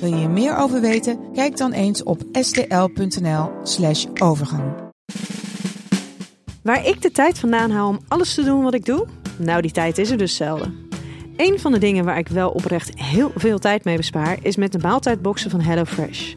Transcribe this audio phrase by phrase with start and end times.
[0.00, 1.18] Wil je hier meer over weten?
[1.32, 4.62] Kijk dan eens op stl.nl/slash overgang.
[6.62, 9.06] Waar ik de tijd vandaan haal om alles te doen wat ik doe?
[9.36, 10.88] Nou, die tijd is er dus zelden.
[11.36, 14.72] Een van de dingen waar ik wel oprecht heel veel tijd mee bespaar, is met
[14.72, 16.34] de maaltijdboxen van HelloFresh.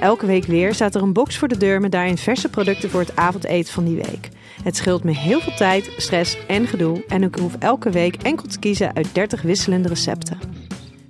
[0.00, 3.00] Elke week weer staat er een box voor de deur met daarin verse producten voor
[3.00, 4.28] het avondeten van die week.
[4.62, 8.46] Het scheelt me heel veel tijd, stress en gedoe en ik hoef elke week enkel
[8.46, 10.38] te kiezen uit 30 wisselende recepten.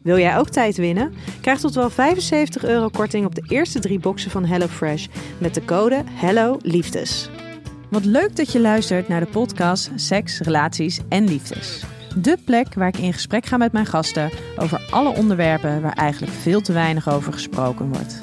[0.02, 1.14] Wil jij ook tijd winnen?
[1.40, 5.06] Krijg tot wel 75 euro korting op de eerste drie boxen van HelloFresh
[5.38, 7.30] met de code Hello Liefdes.
[7.90, 11.84] Wat leuk dat je luistert naar de podcast Seks, Relaties en Liefdes.
[12.16, 16.32] De plek waar ik in gesprek ga met mijn gasten over alle onderwerpen waar eigenlijk
[16.32, 18.18] veel te weinig over gesproken wordt.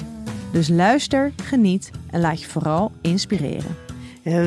[0.52, 3.76] Dus luister, geniet en laat je vooral inspireren.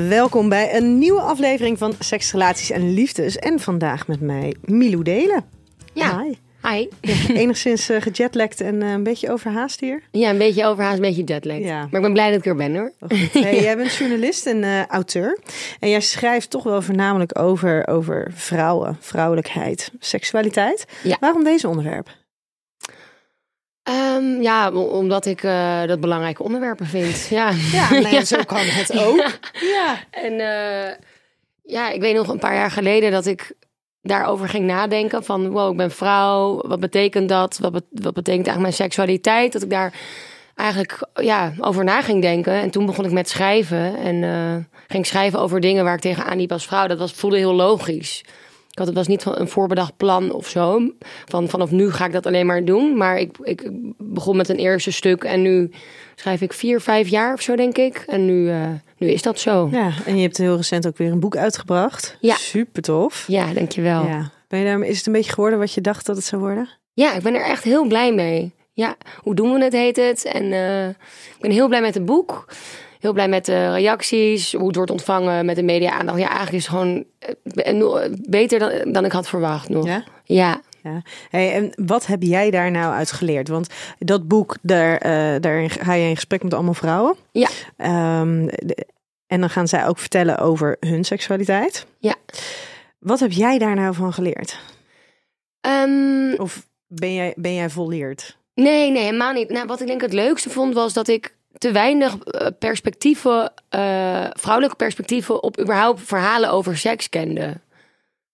[0.10, 3.38] Welkom bij een nieuwe aflevering van Seks, Relaties en Liefdes.
[3.38, 5.44] En vandaag met mij Milou Delen.
[5.94, 6.22] Ja.
[6.22, 6.34] Hi.
[6.68, 6.88] Hi.
[7.42, 10.02] Enigszins uh, gejetlagd en uh, een beetje overhaast hier.
[10.12, 11.58] Ja, een beetje overhaast, een beetje jetlag.
[11.58, 11.78] Ja.
[11.78, 12.92] Maar ik ben blij dat ik er ben hoor.
[13.32, 15.40] Hey, jij bent journalist en uh, auteur.
[15.80, 20.86] En jij schrijft toch wel voornamelijk over, over vrouwen, vrouwelijkheid, seksualiteit.
[21.04, 21.18] Ja.
[21.20, 22.10] Waarom deze onderwerp?
[23.90, 27.28] Um, ja, omdat ik uh, dat belangrijke onderwerpen vind.
[27.30, 28.26] Ja, ja, nee, ja.
[28.26, 29.18] zo kan het ook.
[29.18, 29.30] Ja.
[29.62, 29.98] ja.
[30.12, 30.96] En uh,
[31.64, 33.54] ja, ik weet nog een paar jaar geleden dat ik
[34.04, 35.24] daarover ging nadenken.
[35.24, 36.62] Van wow, ik ben vrouw.
[36.68, 37.58] Wat betekent dat?
[37.58, 39.54] Wat, wat betekent eigenlijk mijn seksualiteit?
[39.54, 39.94] Dat ik daar
[40.56, 42.54] eigenlijk ja, over na ging denken.
[42.54, 43.98] En toen begon ik met schrijven.
[43.98, 44.56] En uh,
[44.88, 46.88] ging schrijven over dingen waar ik tegenaan liep als vrouw.
[46.88, 48.24] Dat was, voelde heel logisch.
[48.74, 50.94] Ik had, het was niet een voorbedacht plan of zo.
[51.26, 52.98] Van vanaf nu ga ik dat alleen maar doen.
[52.98, 55.24] Maar ik, ik begon met een eerste stuk.
[55.24, 55.72] En nu
[56.16, 58.04] schrijf ik vier, vijf jaar of zo, denk ik.
[58.08, 58.68] En nu, uh,
[58.98, 59.70] nu is dat zo.
[59.72, 62.18] Ja, en je hebt heel recent ook weer een boek uitgebracht.
[62.20, 62.36] Ja.
[62.36, 63.26] Super tof.
[63.28, 64.06] Ja, dankjewel.
[64.06, 64.32] Ja.
[64.48, 66.70] Ben je daar, is het een beetje geworden wat je dacht dat het zou worden?
[66.94, 68.54] Ja, ik ben er echt heel blij mee.
[68.74, 70.26] Ja, hoe doen we het, heet het.
[70.26, 72.46] En uh, ik ben heel blij met het boek.
[73.04, 76.20] Heel blij met de reacties, hoe het wordt ontvangen met de media-aandacht.
[76.20, 79.86] Ja, eigenlijk is het gewoon eh, beter dan, dan ik had verwacht nog.
[79.86, 80.04] Ja?
[80.24, 80.62] Ja.
[80.84, 81.02] ja.
[81.30, 83.48] Hey, en wat heb jij daar nou uit geleerd?
[83.48, 83.68] Want
[84.00, 87.16] dat boek, daar, uh, daarin ga je in gesprek met allemaal vrouwen.
[87.32, 87.50] Ja.
[88.20, 88.88] Um, de,
[89.28, 91.86] en dan gaan zij ook vertellen over hun seksualiteit.
[92.00, 92.16] Ja.
[93.00, 94.60] Wat heb jij daar nou van geleerd?
[95.68, 98.38] Um, of ben jij, ben jij volleerd?
[98.56, 99.50] Nee, nee, helemaal niet.
[99.50, 102.18] Nou, wat ik denk het leukste vond was dat ik te weinig
[102.60, 107.62] perspectieven, uh, vrouwelijke perspectieven op überhaupt verhalen over seks kende.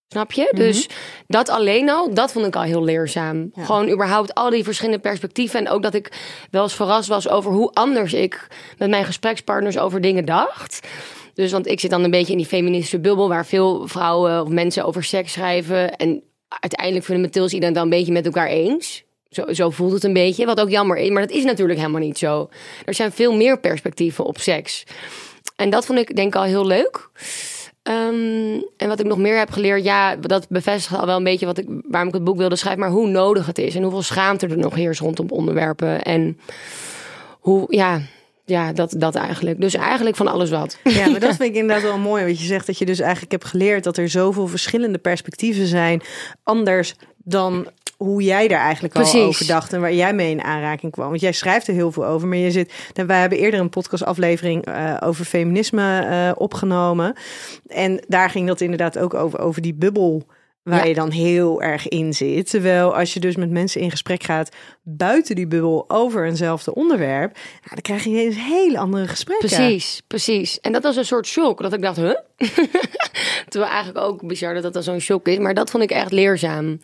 [0.07, 0.41] Snap je?
[0.41, 0.67] Mm -hmm.
[0.67, 0.89] Dus
[1.27, 3.51] dat alleen al, dat vond ik al heel leerzaam.
[3.53, 3.63] Ja.
[3.63, 5.59] Gewoon überhaupt al die verschillende perspectieven.
[5.59, 6.11] En ook dat ik
[6.51, 8.47] wel eens verrast was over hoe anders ik
[8.77, 10.87] met mijn gesprekspartners over dingen dacht.
[11.33, 14.47] Dus want ik zit dan een beetje in die feministische bubbel waar veel vrouwen of
[14.47, 15.95] mensen over seks schrijven.
[15.95, 19.03] En uiteindelijk vinden Mathilde iedereen dan een beetje met elkaar eens.
[19.29, 21.09] Zo, zo voelt het een beetje, wat ook jammer is.
[21.09, 22.49] Maar dat is natuurlijk helemaal niet zo.
[22.85, 24.83] Er zijn veel meer perspectieven op seks.
[25.55, 27.09] En dat vond ik denk ik al heel leuk.
[27.83, 31.45] Um, en wat ik nog meer heb geleerd, ja, dat bevestigt al wel een beetje
[31.45, 34.01] wat ik, waarom ik het boek wilde schrijven, maar hoe nodig het is en hoeveel
[34.01, 36.01] schaamte er nog heerst rondom onderwerpen.
[36.01, 36.39] En
[37.39, 38.01] hoe, ja,
[38.45, 39.61] ja, dat, dat eigenlijk.
[39.61, 40.77] Dus eigenlijk van alles wat.
[40.83, 42.25] Ja, maar dat vind ik inderdaad wel mooi.
[42.25, 46.01] Wat je zegt dat je dus eigenlijk hebt geleerd dat er zoveel verschillende perspectieven zijn.
[46.43, 47.67] Anders dan
[47.99, 51.09] hoe jij daar eigenlijk al over dacht en waar jij mee in aanraking kwam.
[51.09, 52.73] Want jij schrijft er heel veel over, maar je zit.
[52.93, 57.15] Nou, wij hebben eerder een podcastaflevering uh, over feminisme uh, opgenomen.
[57.67, 60.25] En daar ging dat inderdaad ook over, over die bubbel
[60.63, 60.85] waar Ja.
[60.85, 62.49] je dan heel erg in zit.
[62.49, 67.33] Terwijl als je dus met mensen in gesprek gaat buiten die bubbel over eenzelfde onderwerp,
[67.33, 69.47] nou, dan krijg je eens hele andere gesprekken.
[69.47, 70.59] Precies, precies.
[70.59, 71.61] En dat was een soort shock.
[71.61, 72.15] Dat ik dacht, huh?
[73.49, 75.37] Terwijl eigenlijk ook bizar dat dat zo'n shock is.
[75.37, 76.79] Maar dat vond ik echt leerzaam.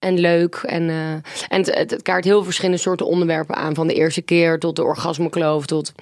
[0.00, 0.54] En leuk.
[0.54, 1.12] En, uh,
[1.48, 3.74] en het, kaart heel verschillende soorten onderwerpen aan.
[3.74, 5.66] Van de eerste keer tot de orgasmekloof.
[5.66, 5.92] Tot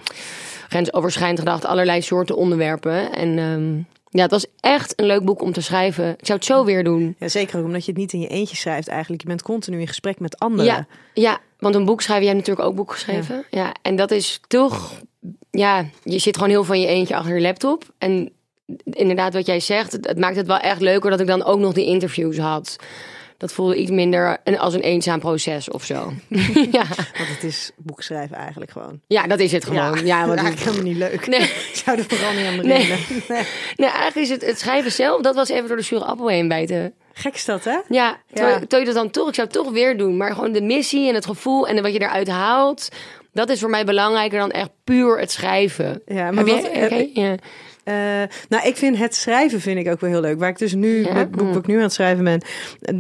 [0.68, 1.64] grensoverschrijdend gedacht.
[1.64, 3.12] Allerlei soorten onderwerpen.
[3.12, 6.10] En um, ja, het was echt een leuk boek om te schrijven.
[6.10, 7.16] Ik zou het zo weer doen.
[7.18, 9.22] Ja, zeker ook omdat je het niet in je eentje schrijft eigenlijk.
[9.22, 10.74] Je bent continu in gesprek met anderen.
[10.74, 12.24] Ja, ja want een boek schrijven.
[12.26, 13.44] Jij hebt natuurlijk ook boek geschreven.
[13.50, 13.60] Ja.
[13.62, 14.92] ja, en dat is toch...
[15.50, 17.84] Ja, je zit gewoon heel van je eentje achter je laptop.
[17.98, 18.32] En
[18.84, 21.58] inderdaad wat jij zegt, het, het maakt het wel echt leuker dat ik dan ook
[21.58, 22.76] nog die interviews had.
[23.38, 26.12] Dat voelde iets minder als een eenzaam proces of zo.
[26.79, 26.85] ja.
[27.17, 29.00] Want het is boek schrijven eigenlijk gewoon.
[29.06, 30.06] ja, dat is het gewoon.
[30.06, 31.26] Ja, want eigenlijk helemaal niet leuk.
[31.26, 31.40] Nee.
[31.73, 32.99] Ik zou er vooral niet aan beginnen.
[33.29, 33.46] Nee.
[33.76, 36.49] Nee, eigenlijk is het, het schrijven zelf, dat was even door de zure appel heen
[36.49, 36.94] bijten.
[37.12, 37.79] Gek is dat, hè?
[37.88, 38.58] Ja, Ja.
[38.58, 40.17] terwijl je dat dan toch, ik zou het toch weer doen.
[40.17, 42.88] Maar gewoon de missie en het gevoel en wat je eruit haalt,
[43.32, 46.02] dat is voor mij belangrijker dan echt puur het schrijven.
[46.06, 47.35] Ja, maar wat, jij- oké, ja.
[47.88, 47.94] Eh,
[48.49, 50.38] nou, ik vind het schrijven vind ik ook wel heel leuk.
[50.38, 51.12] Waar ik dus nu, Ja?
[51.12, 52.40] met het boek wat ik nu aan het schrijven ben,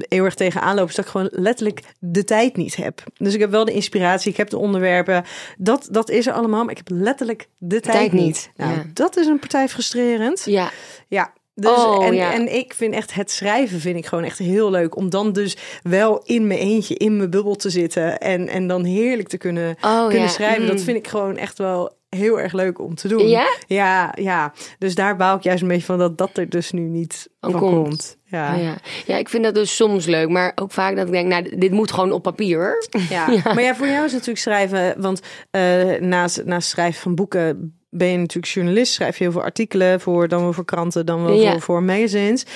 [0.08, 3.02] heel erg tegenaan loop, is dat ik gewoon letterlijk de tijd niet heb.
[3.16, 5.24] Dus ik heb wel de inspiratie, ik heb de onderwerpen.
[5.58, 8.22] Dat, dat is er allemaal, maar ik heb letterlijk de tijd, tijd niet.
[8.22, 8.84] niet, Nou, ja.
[8.92, 10.42] dat is een partij frustrerend.
[10.44, 10.70] ja.
[11.08, 11.32] Ja.
[11.54, 12.32] Dus, Oh, en, ja.
[12.32, 14.96] en ik vind echt het schrijven vind ik gewoon echt heel leuk.
[14.96, 18.18] Om dan dus wel in mijn eentje, in mijn bubbel te zitten.
[18.18, 20.28] En, en dan heerlijk te kunnen, Oh, kunnen ja.
[20.32, 20.66] schrijven.
[20.66, 20.82] Dat Mm.
[20.82, 23.28] vind ik gewoon echt wel heel erg leuk om te doen.
[23.28, 23.46] Ja?
[23.66, 24.52] Ja, ja.
[24.78, 27.52] Dus daar baal ik juist een beetje van dat dat er dus nu niet Van
[27.52, 27.72] komt.
[27.82, 28.16] komt.
[28.24, 28.54] Ja.
[28.54, 28.76] Oh, ja.
[29.06, 31.70] ja, ik vind dat dus soms leuk, maar ook vaak dat ik denk, nou, dit
[31.70, 32.86] moet gewoon op papier.
[33.10, 33.26] Ja.
[33.44, 35.20] Maar ja, voor jou is natuurlijk schrijven, want
[35.50, 40.00] eh, naast, naast schrijven van boeken ben je natuurlijk journalist, schrijf je heel veel artikelen
[40.00, 41.50] voor, dan wel voor kranten, dan wel Ja.
[41.52, 42.46] voor, voor magazines.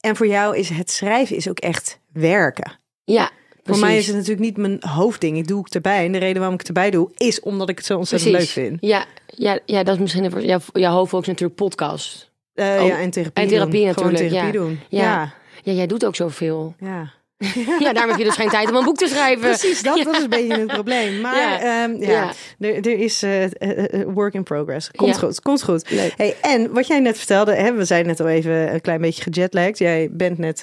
[0.00, 2.78] En voor jou is het schrijven is ook echt werken.
[3.04, 3.30] Ja,
[3.64, 5.36] Voor mij is het natuurlijk niet mijn hoofdding.
[5.38, 6.04] Ik doe het erbij.
[6.04, 8.54] En de reden waarom ik het erbij doe, is omdat ik het zo ontzettend Precies.
[8.54, 8.78] leuk vind.
[8.80, 12.30] Ja, ja, ja, dat is misschien jouw, jouw hoofdvolk is natuurlijk podcast.
[12.54, 13.94] Eh, Oh, ja, en therapie en therapie doen.
[13.94, 14.66] Gewoon natuurlijk, therapie ja.
[14.66, 14.80] doen.
[14.88, 15.02] Ja.
[15.02, 15.32] Ja.
[15.62, 16.74] Ja, jij doet ook zoveel.
[16.78, 17.10] ja.
[17.78, 19.40] Ja, daarom heb je dus geen tijd om een boek te schrijven.
[19.40, 21.20] Precies, dat, dat is een beetje het probleem.
[21.20, 21.88] Maar Ja.
[21.98, 22.30] Ja.
[22.58, 24.90] Er, er is eh, eh, work in progress.
[24.90, 25.90] Komt goed, komt goed.
[25.90, 26.12] Leuk.
[26.16, 29.22] Hey, en wat jij net vertelde, hè, we zijn net al even een klein beetje
[29.22, 29.78] gejetlagd.
[29.78, 30.62] Jij bent net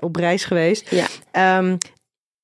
[0.00, 0.90] op reis geweest.
[0.90, 1.06] Ja.
[1.30, 1.76] Ehm,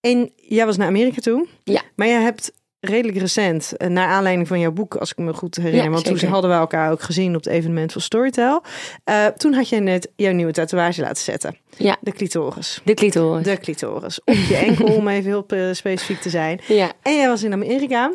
[0.03, 1.47] en jij was naar Amerika toe.
[1.65, 1.83] Ja.
[1.97, 5.57] Maar je hebt redelijk recent, eh, naar aanleiding van jouw boek, als ik me goed
[5.57, 8.63] herinner, Ja, want toen hadden we elkaar ook gezien op het evenement van Storytel.
[9.05, 11.57] Eh, toen had je net jouw nieuwe tatoeage laten zetten.
[11.77, 11.97] Ja.
[12.01, 12.81] De clitoris.
[12.85, 13.45] De clitoris.
[13.45, 14.21] De clitoris.
[14.25, 16.61] Op je enkel, om even heel eh, specifiek te zijn.
[16.67, 16.93] Ja.
[17.03, 18.13] En jij was in Amerika.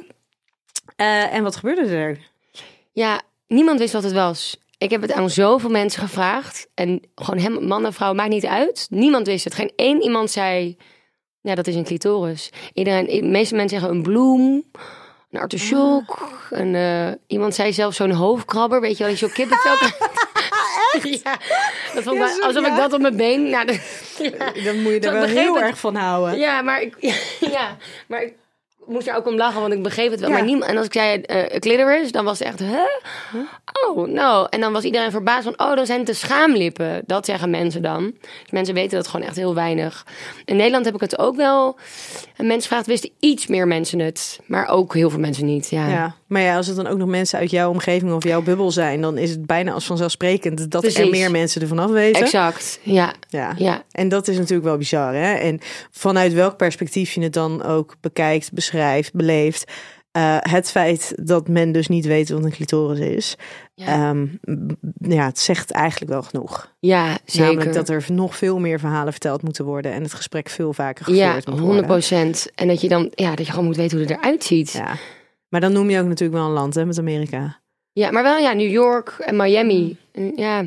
[1.32, 2.20] En wat gebeurde er?
[2.92, 4.58] ja, niemand wist wat het was.
[4.78, 6.68] Ik heb het aan zoveel mensen gevraagd.
[6.74, 8.88] En gewoon hem, man en vrouw, maakt niet uit.
[8.90, 9.54] Niemand wist het.
[9.54, 10.78] Geen één iemand zei,
[11.48, 12.50] ja, dat is een clitoris.
[12.74, 14.64] Iedereen, de meeste mensen zeggen een bloem,
[15.32, 16.30] een artichok.
[16.50, 19.76] Een, eh, iemand zei zelfs zo'n hoofdkrabber, weet je wel, die zo'n kippenvel.
[21.24, 21.38] Ja,
[21.94, 22.72] dat vond ik Ja, zo- alsof ja?
[22.72, 23.50] ik dat op mijn been...
[23.50, 26.38] Nou, de- Dan moet je Zo, er wel heel erg van houden.
[26.40, 26.96] Ja, maar ik,
[27.56, 27.78] ja,
[28.08, 28.34] maar ik
[28.88, 30.30] moest er ook om lachen, want ik begreep het wel.
[30.30, 30.36] Ja.
[30.36, 32.86] Maar niemand, en als ik zei eh clitoris, dan was het echt, hè?
[33.88, 34.48] Oh, nou.
[34.50, 37.04] En dan was iedereen verbaasd van, oh, dan zijn het de schaamlippen.
[37.06, 38.14] Dat zeggen mensen dan.
[38.22, 40.06] Dus mensen weten dat gewoon echt heel weinig.
[40.46, 41.78] In Nederland heb ik het ook wel.
[42.36, 44.40] En mensen vragen, wisten iets meer mensen het.
[44.46, 45.88] Maar ook heel veel mensen niet, ja.
[45.88, 48.72] Ja, maar ja, als het dan ook nog mensen uit jouw omgeving of jouw bubbel
[48.72, 52.22] zijn, dan is het bijna als vanzelfsprekend dat er meer mensen ervan af weten.
[52.22, 53.14] Exact, ja.
[53.30, 53.54] Ja.
[53.58, 55.34] Ja, En dat is natuurlijk wel bizar, hè?
[55.34, 55.60] En
[55.92, 59.72] vanuit welk perspectief je het dan ook bekijkt, beschrijft, beleeft.
[60.12, 63.36] eh, het feit dat men dus niet weet wat een clitoris is,
[63.74, 63.86] Ja.
[63.86, 64.16] ja,
[65.00, 66.74] ja het zegt eigenlijk wel genoeg.
[66.80, 67.48] ja zeker.
[67.48, 71.06] Namelijk dat er nog veel meer verhalen verteld moeten worden en het gesprek veel vaker
[71.06, 71.86] gevoerd ja, moet 100 worden.
[71.86, 72.48] procent.
[72.56, 74.72] En dat je dan, ja, dat je gewoon moet weten hoe het eruit ziet.
[74.72, 74.96] Ja.
[75.58, 77.60] Maar dan noem je ook natuurlijk wel een land, hè, met Amerika.
[77.94, 79.98] Ja, maar wel ja, New York en Miami.
[80.12, 80.66] En ja.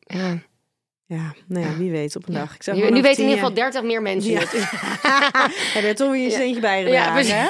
[0.00, 0.38] Ja.
[1.06, 2.54] Ja, nou ja, wie weet op een dag.
[2.54, 4.38] Ik zeg Nu, nu weten in ieder geval jaar- 30 meer mensen Ja.
[4.38, 7.48] Heb je er toch weer een steentje bij Ja, hè?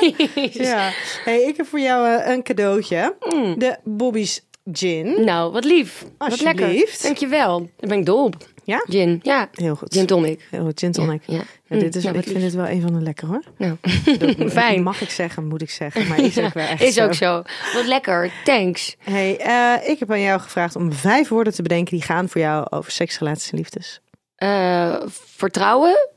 [0.51, 0.91] Ja.
[1.25, 3.17] Hey, ik heb voor jou eh, een cadeautje.
[3.35, 3.59] Mm.
[3.59, 4.41] De Bobby's
[4.73, 5.25] Gin.
[5.25, 6.05] Nou, wat lief.
[6.19, 6.99] Wat lekker.
[7.03, 7.59] Dankjewel.
[7.59, 8.37] Daar ben ik dol op.
[8.65, 8.85] Ja?
[8.89, 9.21] Gin.
[9.23, 9.49] Ja.
[9.53, 9.95] Heel goed.
[9.95, 10.47] Gin tonic.
[10.51, 11.23] Heel goed, gin tonic.
[11.27, 11.43] Ja.
[11.69, 12.45] Ja, dit is, nou, ik vind lief.
[12.45, 13.43] het wel een van de lekker hoor.
[13.59, 13.77] Nou,
[14.37, 14.83] Dat fijn.
[14.83, 16.09] Mag ik zeggen, moet ik zeggen.
[16.09, 17.05] Maar is ook wel echt Is zo.
[17.05, 17.43] ook zo.
[17.75, 18.33] Wat lekker.
[18.45, 18.97] Thanks.
[18.99, 22.41] Hey, eh, ik heb aan jou gevraagd om vijf woorden te bedenken die gaan voor
[22.41, 24.01] jou over seks, relaties en liefdes.
[24.37, 25.03] Eh,
[25.37, 26.09] vertrouwen.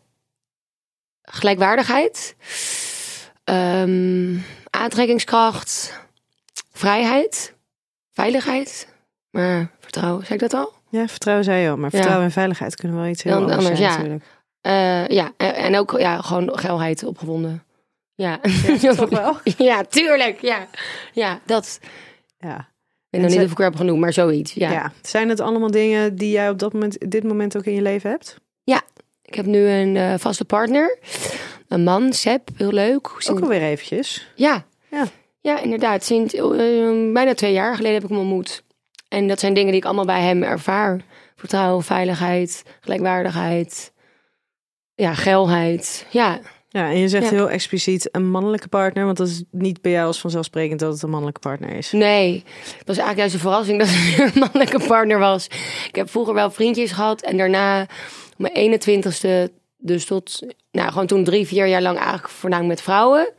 [1.22, 2.36] Gelijkwaardigheid.
[3.44, 4.36] ehm,
[4.70, 6.00] aantrekkingskracht.
[6.72, 7.54] Vrijheid.
[8.14, 8.88] Veiligheid.
[9.30, 10.74] Maar vertrouwen, zei ik dat al?
[10.90, 11.90] Ja, vertrouwen zei je al, maar Ja.
[11.92, 13.98] vertrouwen en veiligheid kunnen wel iets heel anders, anders, zijn ja.
[13.98, 14.24] natuurlijk.
[14.62, 17.64] Eh, ja, en, ook ja, gewoon geilheid opgewonden.
[18.16, 18.40] Ja.
[18.96, 19.38] toch wel?
[19.58, 20.42] ja, tuurlijk.
[20.42, 20.68] Ja,
[21.14, 21.80] ja dat.
[22.38, 22.58] Ja.
[23.10, 24.54] Ik weet nog niet of ik er heb genoemd, maar zoiets.
[24.54, 24.72] Ja.
[24.72, 24.92] Ja.
[25.02, 28.10] Zijn het allemaal dingen die jij op dat moment, dit moment ook in je leven
[28.10, 28.38] hebt?
[29.28, 30.98] Ik heb nu een eh, vaste partner.
[31.68, 33.10] Een man, Seb, heel leuk.
[33.10, 34.28] Ook Sinds- alweer eventjes.
[34.36, 34.66] Ja.
[34.92, 35.06] Ja.
[35.42, 36.04] ja, inderdaad.
[36.04, 36.44] Sinds eh,
[37.14, 38.64] bijna twee jaar geleden heb ik hem ontmoet.
[39.08, 41.02] En dat zijn dingen die ik allemaal bij hem ervaar.
[41.36, 43.94] Vertrouwen, veiligheid, gelijkwaardigheid.
[44.96, 46.06] Ja, geilheid.
[46.10, 47.30] Ja, Ja, en je zegt Ja.
[47.30, 51.02] heel expliciet een mannelijke partner, want dat is niet bij jou als vanzelfsprekend dat het
[51.02, 51.92] een mannelijke partner is.
[51.92, 52.44] Nee,
[52.78, 55.46] het was eigenlijk juist een verrassing dat het een mannelijke partner was.
[55.88, 57.88] Ik heb vroeger wel vriendjes gehad en daarna op
[58.38, 60.40] mijn 21ste dus tot,
[60.72, 63.34] nou, gewoon toen drie, vier jaar lang eigenlijk voornamelijk met vrouwen.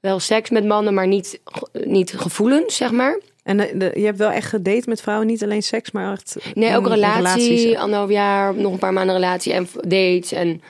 [0.00, 1.40] Wel seks met mannen, maar niet,
[1.72, 3.20] niet gevoelens, zeg maar.
[3.48, 6.36] En de- de- je hebt wel echt gedate met vrouwen, niet alleen seks, maar echt...
[6.54, 7.74] Nee, ook mm, relatie, relaties.
[7.76, 10.32] anderhalf jaar, nog een paar maanden relatie en dates.
[10.32, 10.62] En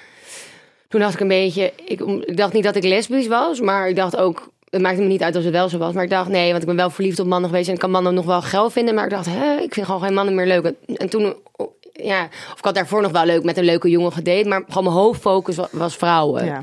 [0.88, 3.96] toen dacht ik een beetje, ik, ik dacht niet dat ik lesbisch was, maar ik
[3.96, 5.92] dacht ook, het maakte me niet uit als het wel zo was.
[5.92, 7.90] Maar ik dacht, nee, want ik ben wel verliefd op mannen geweest en ik kan
[7.90, 8.94] mannen nog wel geil vinden.
[8.94, 10.64] Maar ik dacht, hè, ik vind gewoon geen mannen meer leuk.
[10.64, 11.34] En, en toen,
[11.92, 14.84] ja, of ik had daarvoor nog wel leuk met een leuke jongen gedate, maar gewoon
[14.84, 16.44] mijn hoofdfocus was, was vrouwen.
[16.44, 16.62] Ja.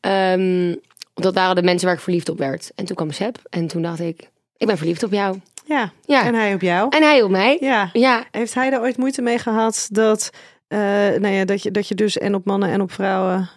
[0.00, 0.74] Ehm,
[1.14, 2.70] dat waren de mensen waar ik verliefd op werd.
[2.74, 4.30] En toen kwam Seb en toen dacht ik,
[4.62, 5.40] ik ben verliefd op jou.
[5.64, 6.24] ja, Ja.
[6.24, 6.86] en hij op jou.
[6.90, 7.56] En hij op mij.
[7.60, 7.90] Ja.
[7.92, 10.30] Ja, Heeft hij daar ooit moeite mee gehad dat,
[10.68, 13.50] eh, nou ja, dat, je, dat je dus en op mannen en op vrouwen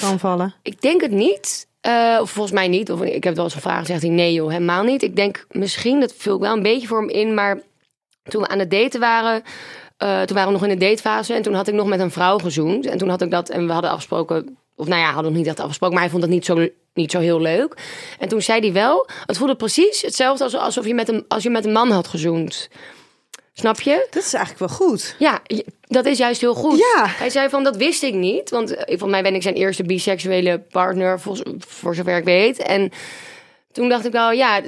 [0.00, 0.54] kan vallen?
[0.62, 1.66] Ik denk het niet.
[1.80, 2.90] Eh, of volgens mij niet.
[2.92, 3.86] Of ik heb het wel eens gevraagd.
[3.86, 5.02] Zegt hij nee joh, helemaal niet.
[5.02, 7.34] Ik denk misschien, dat vul ik wel een beetje voor hem in.
[7.34, 7.58] Maar
[8.22, 9.42] toen we aan het daten waren...
[9.96, 11.34] eh, toen waren we nog in de datefase.
[11.34, 12.86] En toen had ik nog met een vrouw gezoend.
[12.86, 13.48] En toen had ik dat...
[13.48, 14.56] En we hadden afgesproken...
[14.76, 15.94] Of nou ja, hadden nog niet dat afgesproken.
[15.94, 17.76] Maar hij vond dat niet zo, niet zo heel leuk.
[18.18, 19.08] En toen zei hij wel...
[19.26, 22.06] Het voelde precies hetzelfde als, alsof je met een, als je met een man had
[22.06, 22.68] gezoend.
[23.52, 24.06] Snap je?
[24.10, 25.16] Dat is eigenlijk wel goed.
[25.18, 25.42] Ja,
[25.80, 26.78] dat is juist heel goed.
[26.78, 27.06] Ja.
[27.06, 28.50] Hij zei van, dat wist ik niet.
[28.50, 32.58] Want eh, volgens mij ben ik zijn eerste biseksuele partner, voor, voor zover ik weet.
[32.58, 32.92] En
[33.72, 34.60] toen dacht ik wel, ja,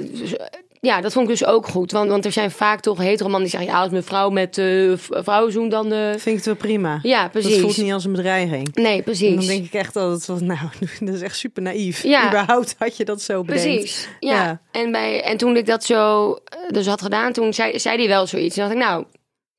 [0.79, 1.91] ja dat vond ik dus ook goed.
[1.91, 3.69] Want, want er zijn vaak toch heteroman die zeggen...
[3.69, 4.65] ja, als mijn vrouw met eh
[4.95, 5.91] v- vrouwen zoent, dan...
[5.91, 6.99] eh, Vind ik het wel prima.
[7.01, 7.59] ja, Dat precies.
[7.59, 8.75] voelt niet als een bedreiging.
[8.75, 9.35] Nee, En precies.
[9.35, 10.59] dan denk ik echt altijd van, nou,
[10.99, 12.03] dat is echt super naïef.
[12.03, 12.27] Ja.
[12.27, 13.63] Überhaupt had je dat zo bedenkt.
[13.79, 14.33] Precies, ja.
[14.43, 14.61] Ja.
[14.71, 18.07] En, bij, en toen ik dat zo eh, dus had gedaan, toen zei, zei hij
[18.07, 18.57] wel zoiets.
[18.57, 19.05] En dacht ik, nou,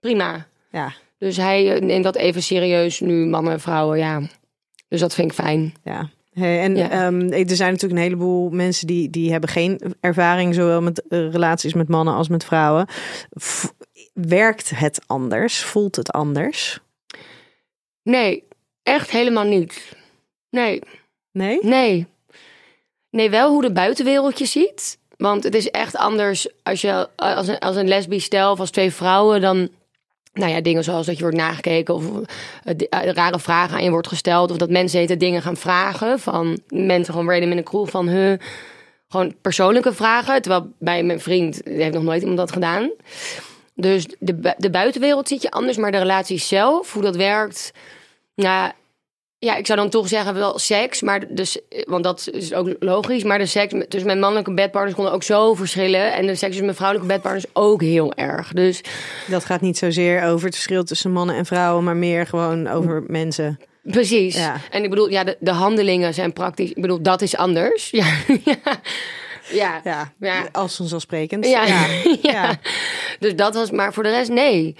[0.01, 0.47] prima.
[0.71, 4.23] Ja, Dus hij neemt dat even serieus nu, mannen en vrouwen, ja.
[4.89, 5.75] Dus dat vind ik fijn.
[5.85, 6.09] ja.
[6.39, 6.91] Hey, en Ja.
[6.91, 11.31] ehm, er zijn natuurlijk een heleboel mensen die, die hebben geen ervaring, zowel met eh,
[11.31, 12.87] relaties met mannen als met vrouwen.
[14.13, 15.63] Werkt het anders?
[15.63, 16.79] Voelt het anders?
[18.03, 18.45] Nee,
[18.83, 19.97] echt helemaal niet.
[20.51, 20.83] Nee,
[21.33, 21.59] Nee?
[21.63, 22.07] nee.
[23.11, 24.99] Nee, wel hoe de buitenwereld je ziet.
[25.17, 28.71] Want het is echt anders als je als een, als een lesbisch stel of als
[28.71, 29.69] twee vrouwen dan.
[30.39, 32.05] Nou ja, dingen zoals dat je wordt nagekeken of
[32.65, 34.51] eh, eh, rare vragen aan je wordt gesteld.
[34.51, 38.09] Of dat mensen heten dingen gaan vragen van mensen gewoon random in een crew van
[38.09, 38.41] hun.
[39.09, 40.43] Gewoon persoonlijke vragen.
[40.43, 42.91] Terwijl bij mijn vriend heeft nog nooit iemand dat gedaan.
[43.75, 47.73] Dus de, de buitenwereld ziet je anders, maar de relatie zelf, hoe dat werkt.
[48.35, 48.73] Nou,
[49.39, 53.23] ja, ik zou dan toch zeggen wel seks, maar dus, want dat is ook logisch.
[53.25, 56.13] Maar de seks tussen mijn mannelijke bedpartners kon ook zo verschillen.
[56.13, 58.53] En de seks tussen mijn vrouwelijke bedpartners ook heel erg.
[58.53, 58.81] Dus
[59.27, 63.05] Dat gaat niet zozeer over het verschil tussen mannen en vrouwen, maar meer gewoon over
[63.07, 63.59] mensen.
[63.83, 64.37] precies.
[64.37, 64.57] Ja.
[64.71, 66.71] En ik bedoel, ja, de, de handelingen zijn praktisch.
[66.71, 67.91] Ik bedoel, dat is anders.
[67.91, 68.07] Ja,
[68.45, 68.81] ja.
[69.53, 69.81] ja.
[69.85, 70.49] Ja, Ja.
[70.53, 71.47] als vanzelfsprekend.
[71.57, 71.87] Ja.
[72.23, 72.57] ja.
[73.19, 74.77] Dus dat was, maar voor de rest, nee.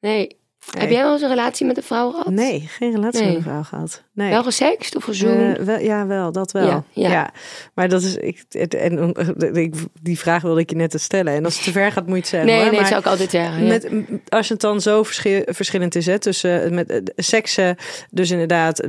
[0.00, 0.36] Nee.
[0.78, 2.26] Heb jij wel eens een relatie met een vrouw gehad?
[2.28, 3.28] Nee, geen relatie Nee.
[3.28, 4.02] met een vrouw gehad.
[4.12, 4.30] Nee.
[4.30, 5.58] Wel gesext of gezoend?
[5.58, 6.66] Eh, wel, ja, wel, dat wel.
[6.66, 7.30] Ja, Ja, ja.
[7.74, 8.16] maar dat is.
[8.16, 11.32] Ik, het- en, eh, ik, die vraag wilde ik je net te stellen.
[11.34, 12.48] En als het te ver gaat, moet je het zeggen.
[12.48, 12.64] nee, hoor.
[12.70, 13.62] nee, dat Maar zou ik altijd zeggen.
[13.64, 13.68] ja.
[13.68, 17.76] met, als het dan zo verschil, verschillend is hè, tussen eh, met, seksen,
[18.10, 18.86] dus inderdaad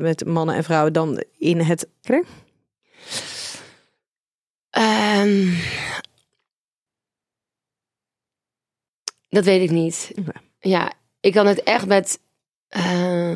[0.00, 1.88] met mannen en vrouwen, dan in het.
[4.70, 5.48] Ehm,
[9.28, 10.12] dat weet ik niet.
[10.60, 10.92] Ja,
[11.26, 12.18] ik kan het echt met.
[12.68, 13.32] eh,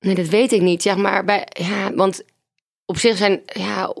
[0.00, 0.82] nee, dat weet ik niet.
[0.82, 1.46] Zeg maar bij.
[1.48, 2.22] Ja, want
[2.86, 3.40] op zich zijn.
[3.46, 3.94] Ja,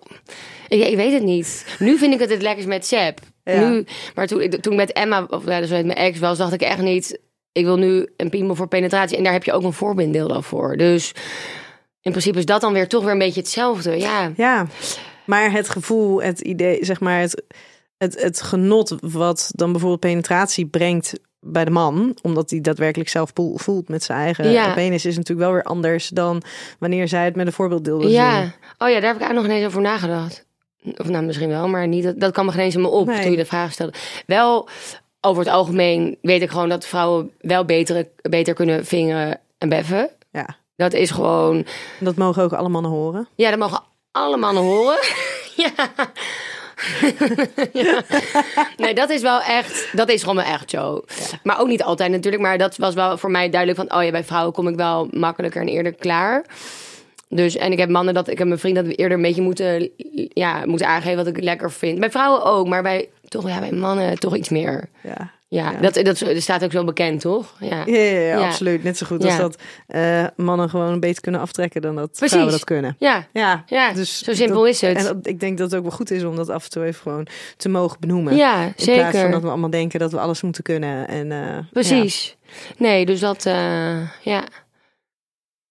[0.68, 1.76] ik, ik weet het niet.
[1.78, 3.18] Nu vind ik het het lekkerst met Seb.
[3.44, 3.68] Ja.
[3.68, 6.38] Nu, maar toen, ik- toen ik met Emma, of ja, dus met mijn ex was,
[6.38, 7.18] dacht ik echt niet.
[7.52, 9.16] Ik wil nu een piemel voor penetratie.
[9.16, 10.76] En daar heb je ook een voorbeelddeel dan voor.
[10.76, 11.12] Dus
[12.00, 13.98] in principe is dat dan weer toch weer een beetje hetzelfde.
[13.98, 14.32] Ja.
[14.36, 14.66] Ja,
[15.26, 17.42] maar het gevoel, het idee, zeg maar, het,
[17.98, 23.30] het, het genot wat dan bijvoorbeeld penetratie brengt bij de man, omdat hij daadwerkelijk zelf
[23.54, 24.72] voelt met zijn eigen Ja.
[24.74, 26.42] penis, is natuurlijk wel weer anders dan
[26.78, 28.10] wanneer zij het met een voorbeelddeel doen.
[28.10, 28.40] Ja.
[28.78, 30.46] Oh ja, daar heb ik eigenlijk nog ineens over nagedacht.
[30.96, 33.06] Of nou, misschien wel, maar niet, dat, dat kwam me geen eens in me op
[33.06, 33.20] Nee.
[33.22, 33.92] toen je de vraag stelde.
[34.26, 34.68] Wel,
[35.20, 40.10] over het algemeen weet ik gewoon dat vrouwen wel beter, beter kunnen vingeren en beffen.
[40.32, 41.66] Ja, Dat is gewoon...
[42.00, 43.28] dat mogen ook alle mannen horen.
[43.34, 43.82] Ja, dat mogen
[44.12, 44.98] alle mannen horen.
[45.56, 45.72] ja.
[47.72, 48.02] Ja.
[48.76, 49.88] Nee, dat is wel echt...
[49.92, 51.04] Dat is gewoon wel echt zo.
[51.42, 52.42] Maar ook niet altijd natuurlijk.
[52.42, 53.98] Maar dat was wel voor mij duidelijk van...
[53.98, 56.44] Oh ja, bij vrouwen kom ik wel makkelijker en eerder klaar.
[57.28, 58.28] Dus, en ik heb mannen dat...
[58.28, 59.90] Ik heb mijn vriend dat we eerder een beetje moeten...
[60.34, 62.00] Ja, moeten aangeven wat ik lekker vind.
[62.00, 63.08] Bij vrouwen ook, maar bij...
[63.28, 64.88] Toch, ja, bij mannen toch iets meer.
[65.02, 65.30] Ja.
[65.52, 65.80] Ja, Ja.
[65.80, 67.54] Dat, dat, staat ook zo bekend, toch?
[67.60, 67.82] Ja.
[67.86, 68.46] Ja, ja, ja, Ja.
[68.46, 68.82] absoluut.
[68.84, 72.28] Net zo goed als dat eh, mannen gewoon beter kunnen aftrekken dan dat Precies.
[72.28, 72.96] vrouwen dat kunnen.
[72.98, 74.96] Ja, Ja, ja dus zo simpel dat- is het.
[74.96, 76.84] En dat, ik denk dat het ook wel goed is om dat af en toe
[76.84, 77.26] even gewoon
[77.56, 78.36] te mogen benoemen.
[78.36, 79.00] ja, In zeker.
[79.00, 81.08] plaats van dat we allemaal denken dat we alles moeten kunnen.
[81.08, 82.36] En, eh, Precies.
[82.76, 84.44] Nee, dus dat, eh, ja.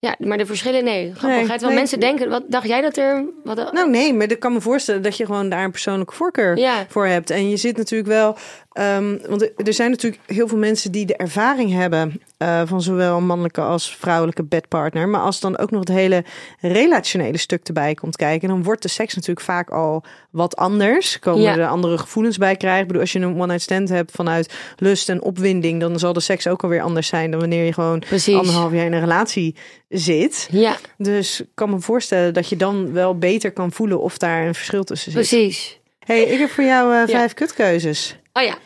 [0.02, 1.14] Ja, maar de verschillen, nee.
[1.22, 1.74] Want nee.
[1.74, 3.26] mensen denken, wat dacht jij dat er...
[3.44, 6.58] Wat, Nou nee, maar ik kan me voorstellen dat je gewoon daar een persoonlijke voorkeur
[6.58, 6.86] Ja.
[6.90, 7.30] voor hebt.
[7.30, 8.38] En je zit natuurlijk wel,
[8.72, 13.18] ehm, want er- zijn natuurlijk heel veel mensen die de ervaring hebben eh, van zowel
[13.18, 15.10] een mannelijke als vrouwelijke bedpartner.
[15.10, 16.24] Maar als dan ook nog het hele
[16.60, 21.20] relationele stuk erbij komt kijken, dan wordt de seks natuurlijk vaak al wat anders.
[21.20, 21.58] Komen Ja.
[21.58, 22.82] er andere gevoelens bij krijgen.
[22.82, 26.20] Ik bedoel, als je een one-night stand hebt vanuit lust en opwinding, dan zal de
[26.20, 28.36] seks ook alweer anders zijn dan wanneer je gewoon Precies.
[28.36, 29.56] anderhalf jaar in een relatie
[29.90, 30.48] zit.
[30.52, 34.48] Ja, Dus ik kan me voorstellen dat je dan wel beter kan voelen of daar
[34.48, 35.22] een verschil tussen zit.
[35.22, 35.80] precies.
[36.00, 37.08] hey, ik heb voor jou Ja.
[37.08, 38.19] vijf kutkeuzes.
[38.34, 38.58] Oh ja,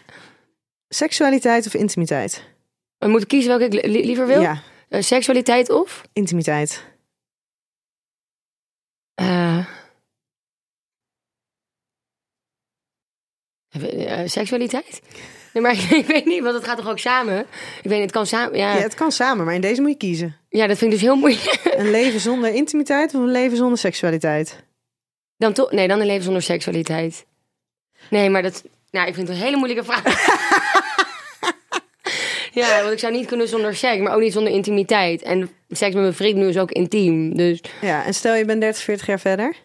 [0.87, 2.43] Seksualiteit of intimiteit?
[2.97, 4.41] we moeten kiezen welke ik li- liever wil.
[4.41, 6.01] Ja, Eh, seksualiteit of...
[6.13, 6.83] intimiteit.
[9.13, 9.65] eh,
[13.69, 15.01] eh, seksualiteit?
[15.53, 17.39] Nee, maar ik weet niet, want het gaat toch ook samen?
[17.39, 17.47] Ik
[17.83, 18.57] weet niet, het kan samen...
[18.57, 18.81] Ja, Ja, ja.
[18.81, 20.37] het kan samen, maar in deze moet je kiezen.
[20.49, 21.61] dat vind ik dus heel moeilijk.
[21.77, 24.63] Een leven zonder intimiteit of een leven zonder seksualiteit?
[25.37, 25.71] Dan toch?
[25.71, 27.25] Nee, dan een leven zonder seksualiteit.
[28.09, 28.63] Nee, maar dat...
[28.93, 30.03] Nou, ik vind het een hele moeilijke vraag.
[32.61, 35.21] ja, want ik zou niet kunnen zonder seks, maar ook niet zonder intimiteit.
[35.21, 37.35] En seks met mijn vriend nu is ook intiem.
[37.35, 39.55] Dus Ja, en stel je bent 30, 40 jaar verder.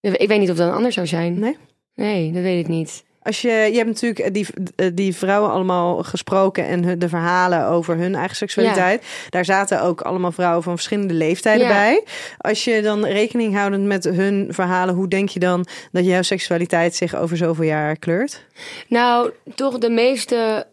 [0.00, 1.38] ik weet niet of dat anders zou zijn.
[1.38, 1.56] Nee?
[1.94, 3.04] Nee, dat weet ik niet.
[3.28, 7.66] Als je, je hebt natuurlijk die, eh, die vrouwen allemaal gesproken en hun- de verhalen
[7.66, 9.04] over hun eigen seksualiteit.
[9.30, 11.72] Daar zaten ook allemaal vrouwen van verschillende leeftijden Ja.
[11.72, 12.04] bij.
[12.38, 16.94] Als je dan rekening houdend met hun verhalen, hoe denk je dan dat jouw seksualiteit
[16.94, 18.44] zich over zoveel jaar kleurt?
[18.88, 20.66] Nou, toch de meeste.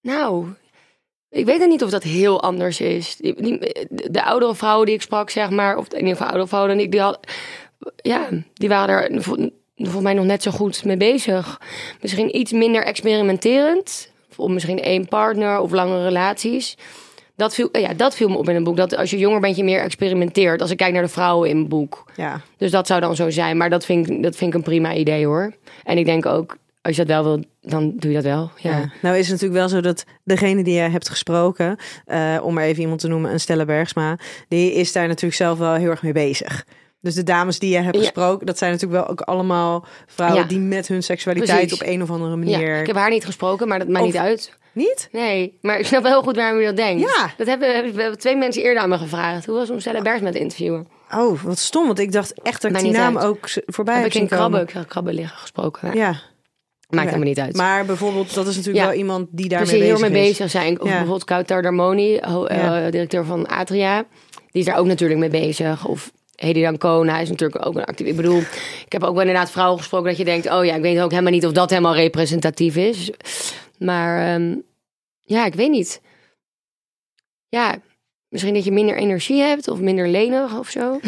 [0.00, 0.46] Nou,
[1.30, 3.16] ik weet het niet of dat heel anders is.
[3.88, 6.84] De oudere vrouwen die ik sprak, zeg maar, of in ieder geval oudere vrouwen dan
[6.84, 7.18] ik, die had,
[7.96, 9.22] ja, die waren er
[9.76, 11.60] volgens mij nog net zo goed mee bezig.
[12.00, 16.76] Misschien iets minder experimenterend, of misschien één partner of langere relaties.
[17.36, 18.76] Dat viel, ja, dat viel me op in het boek.
[18.76, 20.60] Dat als je jonger bent, je meer experimenteert.
[20.60, 22.04] Als ik kijk naar de vrouwen in het boek.
[22.16, 23.56] Ja, Dus dat zou dan zo zijn.
[23.56, 25.52] Maar dat vind ik, dat vind ik een prima idee hoor.
[25.84, 28.50] En ik denk ook, als je dat wel wil, dan doe je dat wel.
[28.56, 28.70] Ja.
[28.70, 28.92] Ja.
[29.02, 32.64] Nou is het natuurlijk wel zo dat degene die je hebt gesproken, eh, om maar
[32.64, 36.02] even iemand te noemen, een Stella Bergsma, die is daar natuurlijk zelf wel heel erg
[36.02, 36.64] mee bezig.
[37.00, 38.00] Dus de dames die je hebt Ja.
[38.02, 40.48] gesproken, dat zijn natuurlijk wel ook allemaal vrouwen Ja.
[40.48, 41.80] die met hun seksualiteit Precies.
[41.82, 42.80] op een of andere Ja, manier.
[42.80, 44.52] ik heb haar niet gesproken, maar dat maakt Of- niet uit.
[44.72, 45.08] Niet?
[45.12, 47.00] Nee, maar ik snap wel heel goed waarom je dat denkt.
[47.02, 47.30] Ja.
[47.36, 49.46] Dat hebben, we hebben twee mensen eerder aan me gevraagd.
[49.46, 50.86] Hoe was om Stella Bergs met te interviewen?
[51.14, 53.26] Oh, wat stom, want ik dacht echt dat ik die naam uit.
[53.26, 55.88] ook voorbij heb heb ik in krabben, ik krabben liggen gesproken.
[55.88, 55.94] Ja.
[55.94, 56.22] Ja, Maakt
[56.88, 56.98] Ja.
[57.14, 57.56] helemaal niet uit.
[57.56, 58.90] maar bijvoorbeeld, dat is natuurlijk Ja.
[58.90, 60.28] wel iemand die daarmee bezig mee is.
[60.28, 60.80] bezig zijn.
[60.80, 60.92] Of Ja.
[60.92, 62.90] bijvoorbeeld Kouter Darmoni, eh, Ja.
[62.90, 64.04] directeur van Atria.
[64.50, 65.86] Die is daar ook natuurlijk mee bezig.
[65.86, 68.06] Of Hedy Dancona is natuurlijk ook een actief.
[68.06, 68.38] Ik bedoel,
[68.84, 70.50] ik heb ook wel inderdaad vrouwen gesproken dat je denkt...
[70.50, 73.10] oh ja, ik weet ook helemaal niet of dat helemaal representatief is.
[73.78, 74.56] Maar ehm,
[75.20, 76.00] ja, ik weet niet.
[77.48, 77.78] Ja,
[78.28, 81.00] misschien dat je minder energie hebt of minder lenig of zo.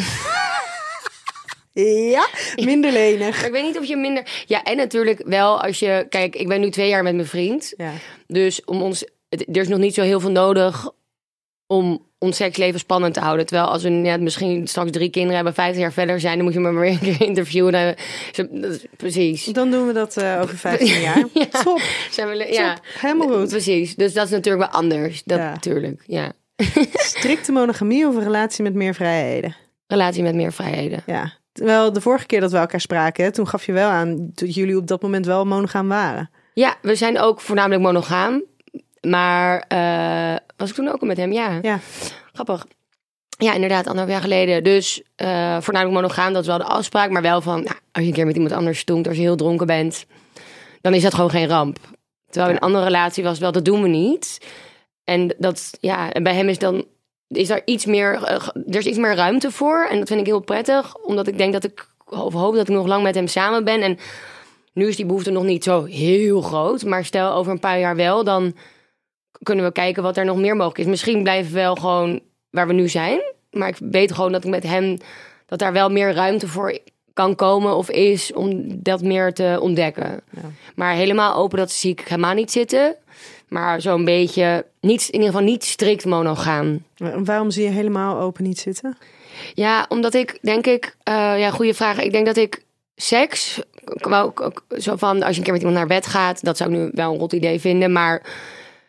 [2.11, 3.45] Ja, minder lenig.
[3.47, 4.43] Ik weet niet of je minder...
[4.47, 6.07] Ja, en natuurlijk wel als je...
[6.09, 7.75] Kijk, ik ben nu twee jaar met mijn vriend.
[7.77, 7.93] Ja.
[8.27, 10.91] Dus om ons, het- er is nog niet zo heel veel nodig
[11.67, 13.47] om ons seksleven spannend te houden.
[13.47, 16.55] Terwijl als we net misschien straks drie kinderen hebben, vijftig jaar verder zijn, dan moet
[16.55, 17.73] je me maar weer een keer interviewen.
[17.73, 17.97] Dan,
[18.97, 19.45] precies.
[19.45, 21.25] Dan doen we dat eh, over 15 jaar.
[21.33, 21.47] Ja.
[21.63, 22.85] Top, Zijn we, ja, top.
[23.01, 23.49] Helemaal goed.
[23.49, 23.95] precies.
[23.97, 25.23] Dus dat is natuurlijk wel anders.
[25.25, 25.51] Dat Ja.
[25.51, 26.33] natuurlijk, ja.
[26.93, 29.57] Strikte monogamie of een relatie met meer vrijheden?
[29.87, 31.03] Relatie met meer vrijheden.
[31.07, 31.33] Ja.
[31.53, 34.77] Terwijl de vorige keer dat we elkaar spraken, toen gaf je wel aan dat jullie
[34.77, 36.31] op dat moment wel monogaam waren.
[36.55, 38.43] Ja, we zijn ook voornamelijk monogaam.
[39.01, 41.33] Maar eh, was ik toen ook al met hem?
[41.33, 41.59] Ja.
[41.63, 41.81] Ja.
[42.33, 42.67] Grappig.
[43.29, 44.65] Ja, inderdaad, anderhalf jaar geleden.
[44.65, 47.11] Dus eh, voornamelijk monogaam, dat is wel de afspraak.
[47.11, 49.37] Maar wel van, nou, als je een keer met iemand anders stoont, als je heel
[49.37, 50.07] dronken bent,
[50.81, 51.79] dan is dat gewoon geen ramp.
[52.31, 54.39] Terwijl in een andere relatie was wel, dat doen we niet.
[55.05, 56.85] En dat, ja, en bij hem is dan,
[57.29, 59.87] is er iets meer, eh, er is iets meer ruimte voor.
[59.91, 62.75] En dat vind ik heel prettig, omdat ik denk dat ik, of hoop dat ik
[62.75, 63.81] nog lang met hem samen ben.
[63.81, 63.99] En
[64.73, 66.85] nu is die behoefte nog niet zo heel groot.
[66.85, 68.55] Maar stel over een paar jaar wel, dan
[69.43, 70.87] kunnen we kijken wat er nog meer mogelijk is.
[70.87, 73.21] Misschien blijven we wel gewoon waar we nu zijn.
[73.51, 74.99] Maar ik weet gewoon dat ik met hem,
[75.47, 76.79] dat daar wel meer ruimte voor
[77.13, 80.21] kan komen of is om dat meer te ontdekken.
[80.31, 80.41] Ja.
[80.75, 82.95] Maar helemaal open, dat zie ik helemaal niet zitten.
[83.49, 86.85] Maar zo'n beetje, niet, in ieder geval niet strikt monogaam.
[87.25, 88.97] Waarom zie je helemaal open niet zitten?
[89.55, 91.99] Ja, omdat ik denk ik, eh, ja, goede vraag.
[92.01, 92.63] Ik denk dat ik
[92.97, 93.61] seks,
[94.01, 96.45] k- wel, k- k- zo van als je een keer met iemand naar bed gaat,
[96.45, 97.93] dat zou ik nu wel een rot idee vinden.
[97.93, 98.23] Maar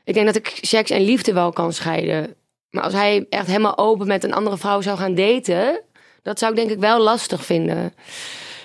[0.10, 2.36] ik denk dat ik seks en liefde wel kan scheiden.
[2.70, 5.82] Maar als hij echt helemaal open met een andere vrouw zou gaan daten,
[6.22, 7.94] dat zou ik denk ik wel lastig vinden.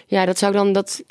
[0.07, 1.03] Ja, dat zou ik dan dat.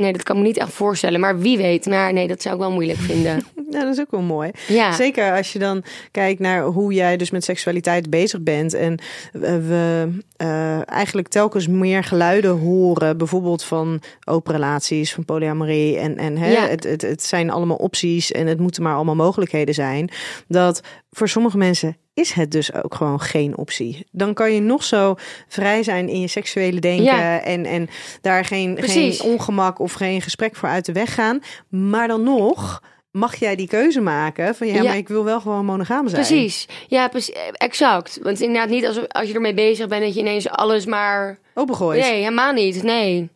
[0.00, 1.20] Nee, dat kan me niet echt voorstellen.
[1.20, 1.86] Maar wie weet.
[1.86, 3.44] Maar nee, dat zou ik wel moeilijk vinden.
[3.70, 4.50] Ja, dat is ook wel mooi.
[4.68, 4.92] Ja.
[4.92, 8.74] Zeker als je dan kijkt naar hoe jij dus met seksualiteit bezig bent.
[8.74, 8.98] En
[9.32, 10.08] we
[10.42, 13.18] uh, eigenlijk telkens meer geluiden horen.
[13.18, 15.98] Bijvoorbeeld van open relaties, van polyamorie.
[15.98, 16.66] En, en hè, Ja.
[16.68, 20.10] het, het, het zijn allemaal opties en het moeten maar allemaal mogelijkheden zijn.
[20.48, 24.06] Dat voor sommige mensen is het dus ook gewoon geen optie.
[24.10, 25.14] Dan kan je nog zo
[25.48, 27.40] vrij zijn in je seksuele denken Ja.
[27.40, 27.88] en, en
[28.20, 29.20] daar geen, Precies.
[29.20, 31.42] geen ongemak of geen gesprek voor uit de weg gaan.
[31.68, 34.82] Maar dan nog mag jij die keuze maken van ja, Ja.
[34.82, 36.26] maar ik wil wel gewoon monogaam zijn.
[36.26, 36.68] Precies.
[36.88, 37.34] Ja, precies.
[37.52, 38.14] exact.
[38.14, 40.86] Want het is inderdaad niet als, als je ermee bezig bent dat je ineens alles
[40.86, 41.38] maar...
[41.54, 42.00] Opengooid.
[42.00, 42.82] Nee, helemaal niet.
[42.82, 43.28] Nee.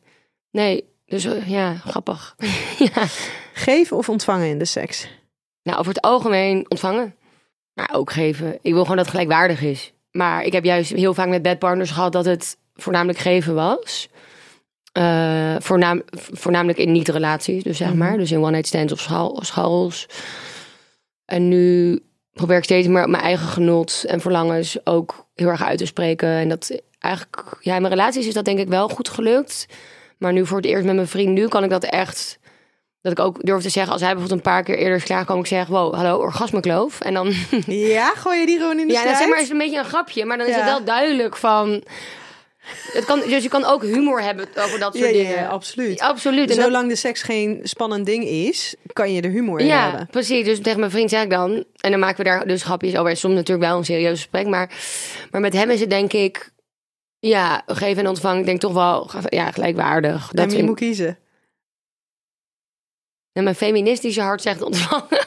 [0.50, 0.84] Nee.
[1.06, 2.34] Dus eh, ja, grappig.
[2.94, 3.06] ja.
[3.52, 5.08] Geven of ontvangen in de seks?
[5.62, 7.14] Nou, over het algemeen ontvangen.
[7.74, 8.58] Maar ook geven.
[8.62, 9.92] Ik wil gewoon dat het gelijkwaardig is.
[10.10, 14.08] Maar ik heb juist heel vaak met bedpartners gehad dat het voornamelijk geven was.
[15.58, 18.16] Voornaam, voornamelijk in niet-relaties, dus zeg maar.
[18.18, 20.06] Dus in one-night stands of schaal, schals.
[21.24, 22.00] En nu
[22.32, 25.86] probeer ik steeds meer op mijn eigen genot en verlangens ook heel erg uit te
[25.86, 26.28] spreken.
[26.28, 29.66] En dat eigenlijk, ja, in mijn relaties is dat denk ik wel goed gelukt.
[30.18, 32.38] Maar nu voor het eerst met mijn vriend, nu kan ik dat echt
[33.04, 35.42] dat ik ook durf te zeggen, als hij bijvoorbeeld een paar keer eerder is klaargekomen,
[35.42, 37.00] ik zeg, wow, hallo, orgasmekloof.
[37.00, 37.32] En dan,
[37.66, 40.24] Ja, gooi je die gewoon in de ja, zeg maar, is een beetje een grapje,
[40.24, 40.60] maar dan is Ja.
[40.60, 41.82] het wel duidelijk van,
[42.92, 45.42] het kan, dus je kan ook humor hebben over dat soort ja, ja, dingen.
[45.42, 46.00] ja, absoluut.
[46.00, 46.50] Absoluut.
[46.50, 49.82] En dat- Zolang de seks geen spannend ding is, kan je er humor in ja,
[49.88, 50.08] hebben.
[50.10, 50.44] precies.
[50.44, 53.10] Dus tegen mijn vriend zeg ik dan, en dan maken we daar dus grapjes over.
[53.10, 54.70] En soms natuurlijk wel een serieus gesprek, maar,
[55.30, 56.50] maar met hem is het denk ik,
[57.18, 60.28] ja, geven en ontvangen, ik denk toch wel, ja, gelijkwaardig.
[60.32, 61.18] Dat je in- moet kiezen.
[63.34, 65.06] En mijn feministische hart zegt ontvangen.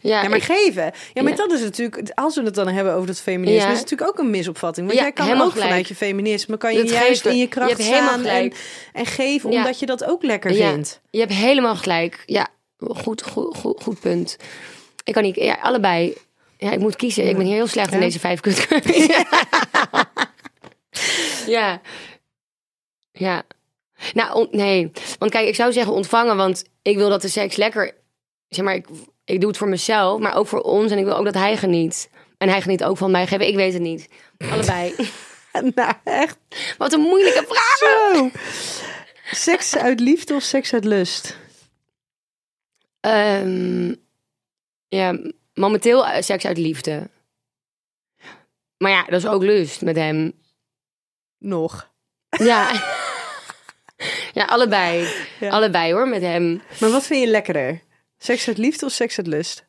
[0.00, 0.92] ja, Ja, maar ik- geven.
[1.12, 1.36] Ja, maar Ja.
[1.38, 3.70] dat is natuurlijk, als we het dan hebben over dat feminisme, Ja.
[3.72, 4.86] is het natuurlijk ook een misopvatting.
[4.86, 5.52] Want jij kan ook gelijk.
[5.68, 8.52] vanuit je feminisme, kan je Dat juist in je Je kracht helemaal staan en,
[8.92, 10.70] en geven, omdat je dat ook lekker Ja.
[10.70, 11.00] vindt.
[11.10, 12.22] Je hebt helemaal gelijk.
[12.26, 14.36] Ja, goed, goed, goed, goed punt.
[15.04, 16.14] Ik kan niet, ja, allebei.
[16.58, 17.28] Ja, ik moet kiezen.
[17.28, 18.40] Ik ben hier heel slecht in deze vijf
[21.46, 21.80] ja.
[23.12, 23.42] Ja.
[24.14, 24.90] Nou, nee.
[25.18, 27.94] Want kijk, ik zou zeggen ontvangen, want ik wil dat de seks lekker...
[28.48, 28.86] Zeg maar, ik,
[29.24, 30.92] ik doe het voor mezelf, maar ook voor ons.
[30.92, 32.10] En ik wil ook dat hij geniet.
[32.38, 33.46] En hij geniet ook van mij geven.
[33.46, 34.08] Ik weet het niet.
[34.50, 34.94] Allebei.
[35.74, 36.38] Nou, echt
[36.78, 37.76] Wat een moeilijke vraag.
[37.76, 38.30] zo.
[39.30, 41.38] Seks uit liefde of seks uit lust?
[43.00, 43.94] Ehm,
[44.88, 45.18] ja,
[45.54, 47.10] momenteel eh, seks uit liefde.
[48.76, 50.32] Maar ja, dat is ook lust met hem.
[51.38, 51.92] Nog.
[52.28, 52.70] Ja.
[54.32, 55.08] ja, allebei.
[55.40, 55.50] Ja.
[55.50, 56.62] Allebei hoor, met hem.
[56.80, 57.80] Maar wat vind je lekkerder?
[58.18, 59.66] Seks uit liefde of seks uit lust?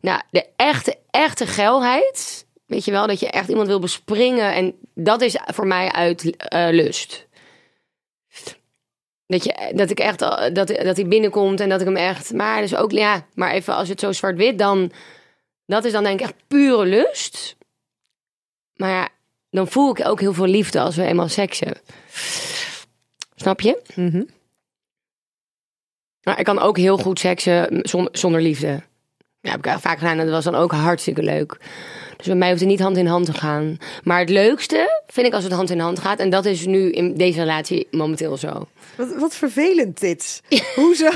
[0.00, 2.46] Nou, de echte, echte geilheid.
[2.66, 4.54] Weet je wel, dat je echt iemand wil bespringen.
[4.54, 7.28] En dat is voor mij uit eh, lust.
[9.26, 12.32] Dat, je, dat ik echt, dat, dat hij binnenkomt en dat ik hem echt.
[12.32, 14.92] Maar dus ook, ja, maar even als het zo zwart-wit, dan.
[15.66, 17.56] Dat is dan denk ik echt pure lust.
[18.74, 19.08] Maar ja,
[19.50, 21.76] dan voel ik ook heel veel liefde als we eenmaal seksen.
[23.40, 23.82] Snap je?
[23.94, 24.22] Mhm.
[26.22, 28.82] Maar ik kan ook heel goed seksen zon- zonder liefde.
[29.40, 31.56] Ja, heb ik vaak gedaan en dat was dan ook hartstikke leuk.
[32.16, 33.78] Dus bij mij hoeft het niet hand in hand te gaan.
[34.04, 36.18] Maar het leukste vind ik als het hand in hand gaat.
[36.18, 38.68] En dat is nu in deze relatie momenteel zo.
[38.96, 40.42] Wat, wat vervelend dit.
[40.74, 41.10] Hoezo?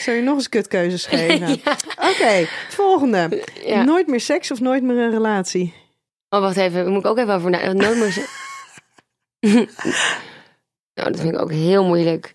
[0.00, 1.50] Zou je nog eens kutkeuzes geven?
[2.10, 3.44] Oké, volgende.
[3.64, 3.82] Ja.
[3.82, 5.74] Nooit meer seks of nooit meer een relatie?
[6.28, 6.88] Oh, wacht even.
[6.88, 7.76] Moet ik ook even over nadenken.
[7.76, 8.46] Nooit meer...
[10.94, 12.32] nou, dat vind ik ook heel moeilijk.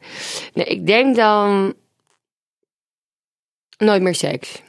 [0.53, 1.73] Nee, ik denk dan...
[3.77, 4.61] Nooit meer seks.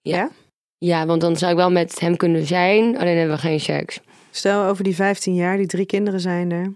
[0.00, 0.30] Ja?
[0.78, 2.98] Ja, want dan zou ik wel met hem kunnen zijn.
[2.98, 4.00] Alleen hebben we geen seks.
[4.30, 6.72] Stel over die 15 jaar, die drie kinderen zijn er.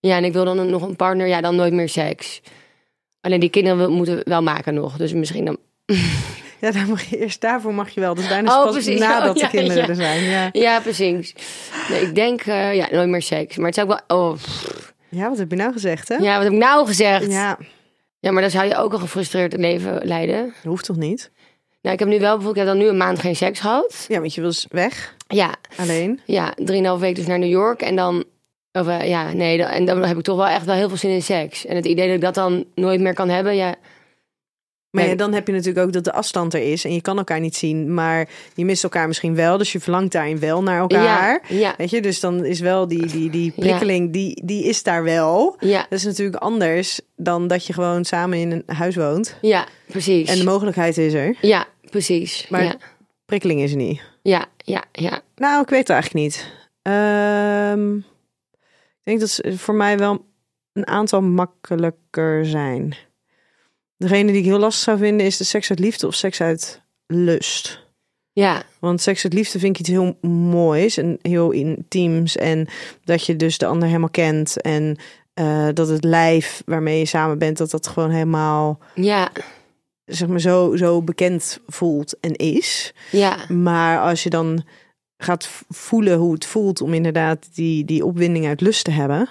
[0.00, 1.26] Ja, en ik wil dan nog een partner.
[1.26, 2.40] Ja, dan nooit meer seks.
[3.20, 4.96] Alleen die kinderen moeten we wel maken nog.
[4.96, 5.58] Dus misschien dan...
[6.60, 8.14] Ja, dan mag je eerst daarvoor mag je wel.
[8.14, 8.98] Dus bijna Oh, pas precies.
[9.00, 9.88] nadat Oh, de kinderen ja.
[9.88, 10.22] er zijn.
[10.22, 10.48] Ja.
[10.52, 11.34] Ja, precies.
[11.88, 12.40] Nee, ik denk...
[12.40, 13.56] eh, ja, nooit meer seks.
[13.56, 14.18] Maar het zou ik wel...
[14.18, 14.36] Oh,
[15.08, 16.14] ja, wat heb je nou gezegd, hè?
[16.14, 17.30] ja, wat heb ik nou gezegd?
[17.32, 17.58] Ja.
[18.18, 20.44] Ja, maar dan zou je ook een gefrustreerd leven leiden.
[20.44, 21.30] dat hoeft toch niet?
[21.82, 22.56] Nou, ik heb nu wel bijvoorbeeld...
[22.56, 24.04] Ik heb dan nu een maand geen seks gehad.
[24.08, 26.20] Ja, want je wil dus weg, Ja, alleen.
[26.24, 26.52] ja.
[26.56, 27.82] Drieënhalf week dus naar New York.
[27.82, 28.24] En dan...
[28.72, 29.58] Of, eh, ja, nee.
[29.58, 31.66] dan- En dan heb ik toch wel echt wel heel veel zin in seks.
[31.66, 33.56] En het idee dat ik dat dan nooit meer kan hebben...
[33.56, 33.74] Ja,
[34.90, 37.18] Maar ja, dan heb je natuurlijk ook dat de afstand er is en je kan
[37.18, 40.78] elkaar niet zien, maar je mist elkaar misschien wel, dus je verlangt daarin wel naar
[40.78, 41.42] elkaar.
[41.48, 44.82] ja, ja, Weet je, dus dan is wel die, die, die prikkeling, die, die is
[44.82, 45.56] daar wel.
[45.60, 49.36] ja, Dat is natuurlijk anders dan dat je gewoon samen in een huis woont.
[49.40, 50.28] ja, precies.
[50.30, 51.36] En de mogelijkheid is er.
[51.40, 52.46] Ja, precies.
[52.48, 52.76] Maar-
[53.24, 54.00] Prikkeling is er niet.
[54.22, 55.20] ja, ja, ja.
[55.36, 56.52] Nou, ik weet het eigenlijk niet.
[56.82, 58.02] Ehm, ik
[59.02, 60.24] denk dat ze voor mij wel
[60.72, 62.94] een aantal makkelijker zijn.
[64.00, 66.80] Degene die ik heel lastig zou vinden is de seks uit liefde of seks uit
[67.06, 67.88] lust.
[68.32, 72.36] Ja, Want seks uit liefde vind ik iets heel moois en heel intiems.
[72.36, 72.68] En
[73.04, 74.60] dat je dus de ander helemaal kent.
[74.60, 74.96] En
[75.34, 79.30] eh, dat het lijf waarmee je samen bent, dat dat gewoon helemaal ja,
[80.04, 82.92] zeg maar, zo, zo bekend voelt en is.
[83.10, 84.64] ja, Maar als je dan
[85.16, 89.28] gaat voelen hoe het voelt om inderdaad die, die opwinding uit lust te hebben.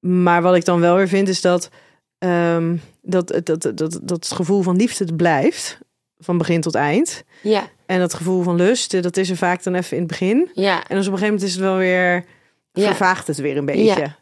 [0.00, 1.70] Maar wat ik dan wel weer vind is dat,
[2.18, 5.78] ehm, dat, dat, dat, dat, dat het gevoel van liefde blijft.
[6.18, 7.24] Van begin tot eind.
[7.42, 10.08] ja, En dat gevoel van lust, eh, dat is er vaak dan even in het
[10.10, 10.50] begin.
[10.54, 12.24] ja, En dus op een gegeven moment is het wel weer,
[12.72, 12.86] Ja.
[12.86, 13.84] vervaagt het weer een beetje.
[14.00, 14.18] Ja.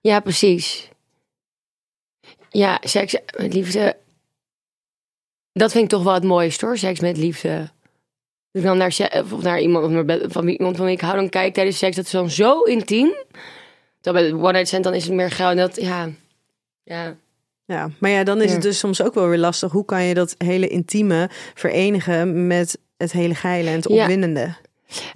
[0.00, 0.88] ja, precies.
[2.50, 3.96] Ja, seks met liefde.
[5.52, 7.58] Dat vind ik toch wel het mooiste hoor, seks met liefde.
[8.52, 11.00] Als ik dan naar, of naar iemand of naar van wie- iemand van wie ik
[11.00, 13.14] hou, dan kijk tijdens seks, dat is dan zo intiem.
[14.00, 15.50] Terwijl bij one night stand dan is het meer gauw.
[15.50, 16.08] En dat, ja,
[16.82, 17.16] ja,
[17.68, 18.52] Ja, maar ja, dan is Ja.
[18.52, 19.72] het dus soms ook wel weer lastig.
[19.72, 24.02] Hoe kan je dat hele intieme verenigen met het hele geile en het Ja.
[24.02, 24.54] opwindende?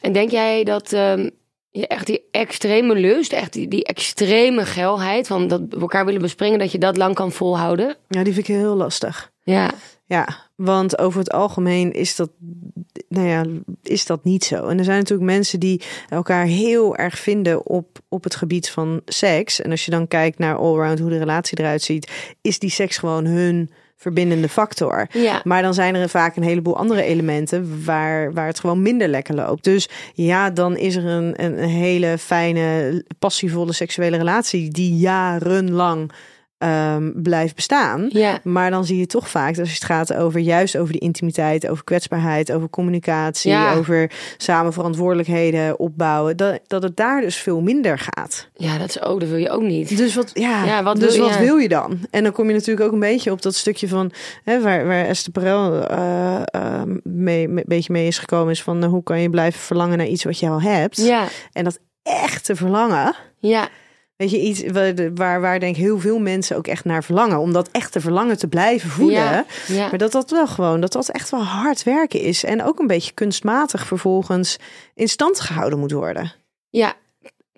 [0.00, 1.28] En denk jij dat ehm,
[1.70, 6.20] je echt die extreme lust, echt die, die extreme geilheid, van dat we elkaar willen
[6.20, 7.96] bespringen, dat je dat lang kan volhouden?
[8.08, 9.30] Ja, die vind ik heel lastig.
[9.42, 9.70] Ja,
[10.06, 12.30] Ja, want over het algemeen is dat,
[13.08, 13.44] nou ja,
[13.82, 14.66] is dat niet zo.
[14.66, 19.00] En er zijn natuurlijk mensen die elkaar heel erg vinden op, op het gebied van
[19.04, 19.60] seks.
[19.60, 22.10] En als je dan kijkt naar allround hoe de relatie eruit ziet,
[22.40, 23.70] is die seks gewoon hun
[24.02, 25.06] verbindende factor.
[25.12, 29.08] ja, Maar dan zijn er vaak een heleboel andere elementen waar, waar het gewoon minder
[29.08, 29.64] lekker loopt.
[29.64, 36.12] Dus ja, dan is er een, een, een hele fijne, passievolle seksuele relatie die jarenlang
[36.62, 38.06] ehm, blijft bestaan.
[38.08, 41.68] ja, Maar dan zie je toch vaak, als het gaat over juist over die intimiteit,
[41.68, 43.74] over kwetsbaarheid, over communicatie, Ja.
[43.74, 48.48] over samen verantwoordelijkheden opbouwen, dat, dat het daar dus veel minder gaat.
[48.56, 49.96] ja, dat is ook, dat wil je ook niet.
[49.96, 51.40] Dus wat, ja, Ja, wat dus wil- wat ja.
[51.40, 51.98] wil je dan?
[52.10, 54.12] En dan kom je natuurlijk ook een beetje op dat stukje van
[54.44, 58.82] hè, waar, waar Esther Perel eh, eh, mee, een beetje mee is gekomen, is van
[58.82, 60.96] eh, hoe kan je blijven verlangen naar iets wat je al hebt?
[60.96, 63.14] Ja, En dat echte verlangen.
[63.38, 63.68] ja,
[64.22, 64.62] Weet je, iets
[65.14, 67.38] waar, waar, denk ik heel veel mensen ook echt naar verlangen.
[67.38, 69.22] Om dat echte verlangen te blijven voelen.
[69.22, 69.88] ja, ja.
[69.88, 72.44] Maar dat dat wel gewoon, dat dat echt wel hard werken is.
[72.44, 74.56] En ook een beetje kunstmatig vervolgens
[74.94, 76.32] in stand gehouden moet worden.
[76.70, 76.94] ja.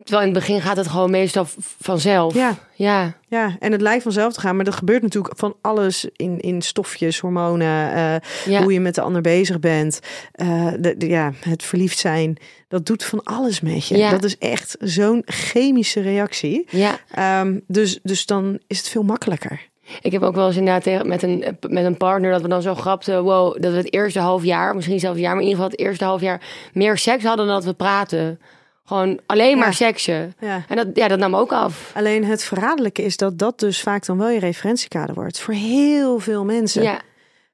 [0.04, 1.46] Terwijl in het begin gaat het gewoon meestal
[1.80, 2.34] vanzelf.
[2.34, 3.56] Ja, Ja, ja.
[3.58, 4.56] En het lijkt vanzelf te gaan.
[4.56, 7.92] Maar dat gebeurt natuurlijk van alles in, in stofjes, hormonen.
[7.94, 8.14] eh,
[8.52, 10.00] ja, Hoe je met de ander bezig bent.
[10.32, 12.36] eh, de, de- ja, het verliefd zijn.
[12.68, 13.96] Dat doet van alles met je.
[13.96, 14.10] Ja.
[14.10, 16.66] Dat is echt zo'n chemische reactie.
[16.70, 16.98] ja.
[17.10, 19.60] Ehm, dus, dus dan is het veel makkelijker.
[20.00, 22.62] Ik heb ook wel eens inderdaad tegen, met, een, met een partner dat we dan
[22.62, 23.22] zo grapten.
[23.22, 25.76] Wow, dat we het eerste half jaar, misschien zelfs een jaar, maar in ieder geval
[25.78, 26.40] het eerste half jaar
[26.72, 28.40] meer seks hadden dan dat we praten.
[28.87, 29.73] Gewoon alleen maar Ja.
[29.73, 30.35] seksen.
[30.40, 30.64] Ja.
[30.68, 31.90] En dat, ja, dat nam ook af.
[31.94, 35.40] Alleen het verraderlijke is dat dat dus vaak dan wel je referentiekader wordt.
[35.40, 36.83] Voor heel veel mensen.
[36.83, 37.01] Ja,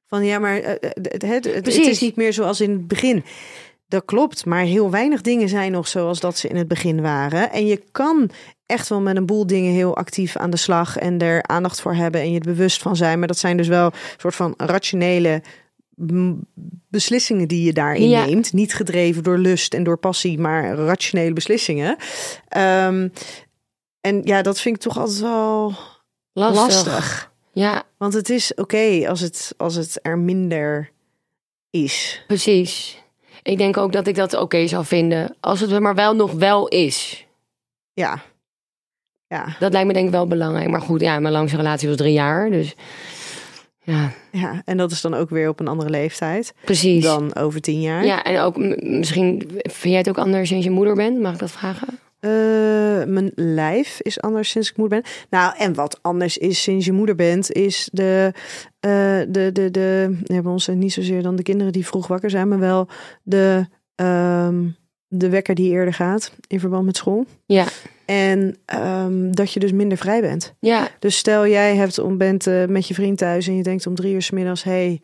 [0.07, 3.23] Van ja, maar eh, het, het, het, het is niet meer zoals in het begin.
[3.87, 7.51] Dat klopt, maar heel weinig dingen zijn nog zoals dat ze in het begin waren.
[7.51, 8.29] En je kan
[8.65, 11.93] echt wel met een boel dingen heel actief aan de slag en er aandacht voor
[11.93, 13.19] hebben en je het bewust van zijn.
[13.19, 15.41] Maar dat zijn dus wel een soort van rationele
[16.87, 18.25] beslissingen die je daarin Ja.
[18.25, 18.53] neemt.
[18.53, 21.95] Niet gedreven door lust en door passie, maar rationele beslissingen.
[22.47, 23.07] Ehm,
[24.01, 25.73] en ja, dat vind ik toch altijd wel
[26.33, 26.85] lastig.
[26.85, 27.31] lastig.
[27.53, 30.91] Ja, Want het is oké als, het, als het er minder
[31.69, 32.23] is.
[32.27, 32.99] precies.
[33.43, 35.35] Ik denk ook dat ik dat oké zou vinden.
[35.39, 37.25] Als het er maar wel nog wel is.
[37.93, 38.21] Ja.
[39.27, 39.55] Ja.
[39.59, 40.69] Dat lijkt me denk ik wel belangrijk.
[40.69, 42.49] Maar goed, ja, mijn langste relatie was drie jaar.
[42.49, 42.75] Dus
[43.83, 44.61] ja, ja.
[44.65, 47.03] En dat is dan ook weer op een andere leeftijd precies.
[47.03, 48.05] dan over tien jaar.
[48.05, 51.19] Ja, en ook misschien vind jij het ook anders sinds je moeder bent?
[51.19, 51.99] Mag ik dat vragen?
[52.21, 52.31] Eh,
[53.05, 55.11] mijn lijf is anders sinds ik moeder ben.
[55.29, 58.33] Nou, en wat anders is sinds je moeder bent, is de,
[58.79, 58.91] eh,
[59.27, 62.47] de, de, de, we hebben ons niet zozeer dan de kinderen die vroeg wakker zijn,
[62.47, 62.87] maar wel
[63.23, 64.67] de, ehm,
[65.07, 67.25] de wekker die eerder gaat in verband met school.
[67.45, 67.65] Ja,
[68.11, 70.53] En ehm, dat je dus minder vrij bent.
[70.59, 73.87] ja, Dus stel jij hebt om, bent eh, met je vriend thuis en je denkt
[73.87, 75.01] om drie uur 's middags, hey,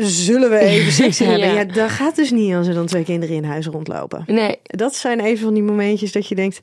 [0.00, 1.38] zullen we even seks hebben?
[1.48, 1.52] Ja.
[1.52, 1.64] ja.
[1.64, 4.22] dat gaat dus niet als er dan twee kinderen in huis rondlopen.
[4.26, 6.62] nee, Dat zijn even van die momentjes dat je denkt,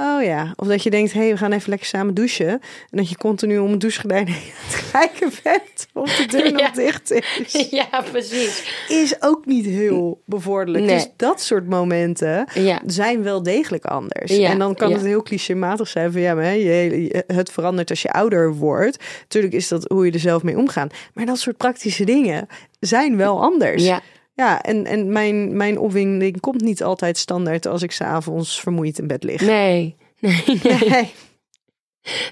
[0.00, 0.52] oh ja.
[0.56, 2.48] Of dat je denkt, hey, we gaan even lekker samen douchen.
[2.48, 6.52] En dat je continu om het douchegordijn heen aan het kijken bent of de deur
[6.52, 6.70] nog Ja.
[6.70, 7.66] dicht is.
[7.70, 8.84] ja, precies.
[8.88, 10.84] Is ook niet heel bevorderlijk.
[10.84, 10.94] Nee.
[10.94, 14.36] Dus dat soort momenten Ja, zijn wel degelijk anders.
[14.36, 18.02] Ja, en dan kan het heel clichématig zijn van ja, maar je- het verandert als
[18.02, 19.04] je ouder wordt.
[19.28, 20.94] Tuurlijk is dat hoe je er zelf mee omgaat.
[21.14, 22.46] Maar dat soort praktische dingen
[22.80, 23.84] zijn wel anders.
[23.84, 24.00] ja,
[24.38, 29.06] Ja, en, en mijn, mijn opwinding komt niet altijd standaard als ik s'avonds vermoeid in
[29.06, 29.40] bed lig.
[29.40, 30.78] nee, nee, nee.
[30.88, 31.12] Nee.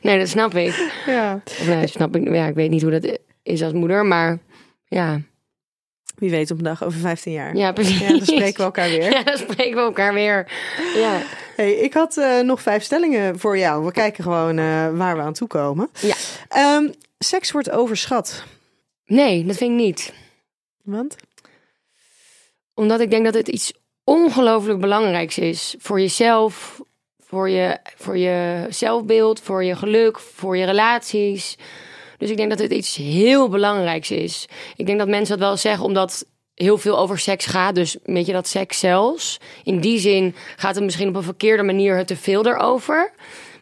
[0.02, 0.92] Nee, dat snap ik.
[1.06, 1.42] Ja.
[1.44, 2.34] Of nee, snap ik.
[2.34, 4.38] Ja, ik weet niet hoe dat is als moeder, maar
[4.84, 5.20] ja.
[6.16, 7.56] Wie weet op een dag over 15 jaar.
[7.56, 7.98] Ja, precies.
[7.98, 9.10] Ja, dan spreken we elkaar weer.
[9.16, 10.52] Ja, dan spreken we elkaar weer.
[10.94, 11.22] Ja.
[11.56, 13.84] Hey, ik had eh, nog vijf stellingen voor jou.
[13.84, 15.90] We kijken gewoon eh, waar we aan toe komen.
[16.00, 16.14] Ja.
[16.48, 16.88] Ehm,
[17.18, 18.44] seks wordt overschat.
[19.04, 20.12] Nee, dat vind ik niet.
[20.82, 21.16] Want?
[22.76, 23.72] Omdat ik denk dat het iets
[24.04, 25.74] ongelooflijk belangrijks is.
[25.78, 26.80] Voor jezelf,
[27.18, 31.56] voor je, voor je zelfbeeld, voor je geluk, voor je relaties.
[32.18, 34.46] Dus ik denk dat het iets heel belangrijks is.
[34.76, 37.74] Ik denk dat mensen dat wel zeggen omdat heel veel over seks gaat.
[37.74, 39.38] Dus weet je dat seks zelfs.
[39.64, 43.12] In die zin gaat het misschien op een verkeerde manier te veel erover.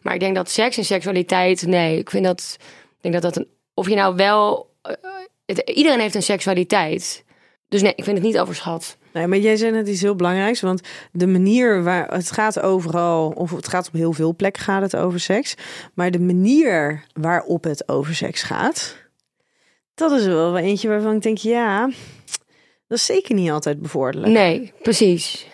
[0.01, 3.35] Maar ik denk dat seks en seksualiteit, nee, ik vind dat, ik denk dat dat
[3.35, 7.24] een, of je nou wel, eh, iedereen heeft een seksualiteit.
[7.67, 8.97] Dus nee, ik vind het niet overschat.
[9.13, 10.61] Nee, maar jij zei net iets heel belangrijks.
[10.61, 14.81] Want de manier waar het gaat overal, of het gaat op heel veel plekken gaat
[14.81, 15.55] het over seks.
[15.93, 18.95] Maar de manier waarop het over seks gaat,
[19.93, 21.89] dat is wel eentje waarvan ik denk, ja,
[22.87, 24.33] dat is zeker niet altijd bevorderlijk.
[24.33, 25.47] Nee, precies.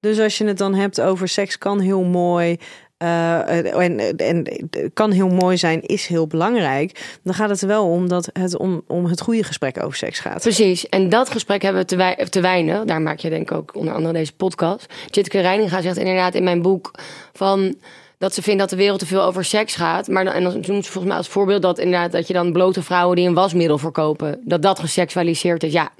[0.00, 2.58] Dus als je het dan hebt over seks kan heel mooi.
[2.96, 4.46] Eh, en, en
[4.94, 7.18] kan heel mooi zijn, is heel belangrijk.
[7.22, 10.42] Dan gaat het er wel om dat het om, het goede gesprek over seks gaat.
[10.42, 10.88] Precies.
[10.88, 12.84] En dat gesprek hebben we te, wei- weinig.
[12.84, 14.86] Daar maak je denk ik ook onder andere deze podcast.
[15.10, 16.90] Jitke Reininga zegt inderdaad in mijn boek
[17.32, 17.74] van
[18.18, 20.08] dat ze vindt dat de wereld te veel over seks gaat.
[20.08, 22.82] Maar en dan noemt ze volgens mij als voorbeeld dat inderdaad dat je dan blote
[22.82, 25.72] vrouwen die een wasmiddel verkopen, dat dat geseksualiseerd is.
[25.72, 25.90] Ja,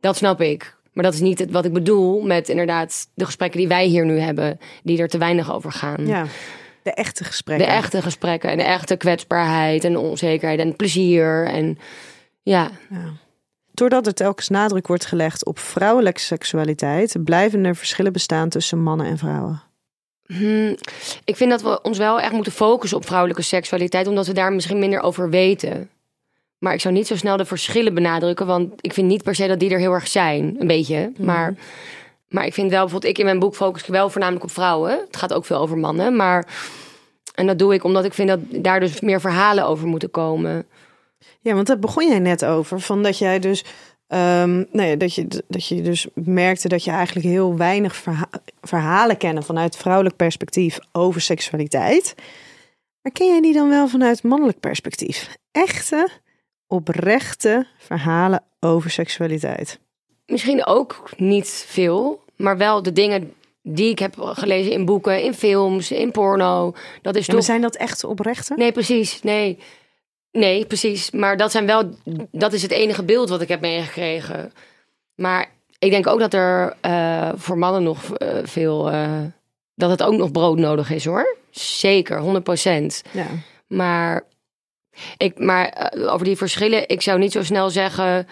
[0.00, 0.75] dat snap ik.
[0.96, 4.04] Maar dat is niet het, wat ik bedoel met inderdaad de gesprekken die wij hier
[4.04, 6.06] nu hebben, die er te weinig over gaan.
[6.06, 6.26] Ja,
[6.82, 7.66] de echte De gesprekken.
[7.68, 11.46] echte gesprekken en de echte kwetsbaarheid en de onzekerheid en plezier.
[11.46, 11.78] En
[12.42, 12.70] ja,
[13.72, 19.06] Doordat er telkens nadruk wordt gelegd op vrouwelijke seksualiteit, blijven er verschillen bestaan tussen mannen
[19.06, 19.62] en vrouwen.
[20.26, 20.76] Hmm,
[21.24, 24.52] ik vind dat we ons wel echt moeten focussen op vrouwelijke seksualiteit, omdat we daar
[24.52, 25.90] misschien minder over weten.
[26.58, 29.46] Maar ik zou niet zo snel de verschillen benadrukken, want ik vind niet per se
[29.46, 30.56] dat die er heel erg zijn.
[30.58, 31.12] Een beetje.
[31.18, 31.54] Maar,
[32.28, 34.90] maar ik vind wel, bijvoorbeeld, ik in mijn boek focus ik wel voornamelijk op vrouwen.
[34.90, 36.16] Het gaat ook veel over mannen.
[36.16, 36.48] Maar,
[37.34, 40.66] en dat doe ik omdat ik vind dat daar dus meer verhalen over moeten komen.
[41.40, 42.80] Ja, want daar begon jij net over.
[42.80, 43.64] Van dat jij dus.
[44.08, 48.30] nou ja, dat, je, dat je dus merkte dat je eigenlijk heel weinig verha-
[48.62, 52.14] verhalen kennen vanuit vrouwelijk perspectief over seksualiteit.
[53.02, 55.36] Maar ken jij die dan wel vanuit mannelijk perspectief?
[55.50, 56.08] Echte,
[56.66, 59.78] oprechte verhalen over seksualiteit.
[60.26, 65.34] Misschien ook niet veel, maar wel de dingen die ik heb gelezen in boeken, in
[65.34, 66.74] films, in porno.
[67.02, 68.54] Dat is Ja, toch zijn dat echt oprechte?
[68.56, 69.22] Nee, precies.
[69.22, 69.58] Nee.
[70.32, 71.10] Nee, precies.
[71.10, 71.90] Maar dat zijn wel.
[72.30, 74.52] Dat is het enige beeld wat ik heb meegekregen.
[75.14, 78.90] Maar ik denk ook dat er eh, voor mannen nog eh, veel.
[78.90, 79.20] eh,
[79.74, 81.36] dat het ook nog brood nodig is hoor.
[81.50, 83.26] Zeker, 100% Ja.
[83.66, 84.22] Maar,
[85.16, 88.26] ik, maar eh, over die verschillen, ik zou niet zo snel zeggen.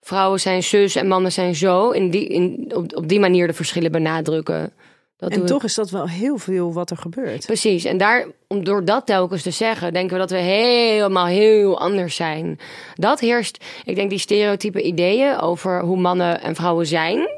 [0.00, 1.90] Vrouwen zijn zus en mannen zijn zo.
[1.90, 4.72] In die, in, op, op die manier de verschillen benadrukken.
[5.16, 5.46] Dat En ik.
[5.46, 7.46] toch is dat wel heel veel wat er gebeurt.
[7.46, 7.84] Precies.
[7.84, 12.16] En daar, om door dat telkens te zeggen, denken we dat we helemaal heel anders
[12.16, 12.58] zijn.
[12.94, 17.28] Dat heerst, ik denk, die stereotype ideeën over hoe mannen en vrouwen zijn.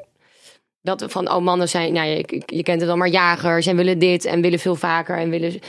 [0.82, 3.98] Dat van, oh, mannen zijn, nou, je, je kent het al, maar jagers en willen
[3.98, 5.60] dit en willen veel vaker en willen.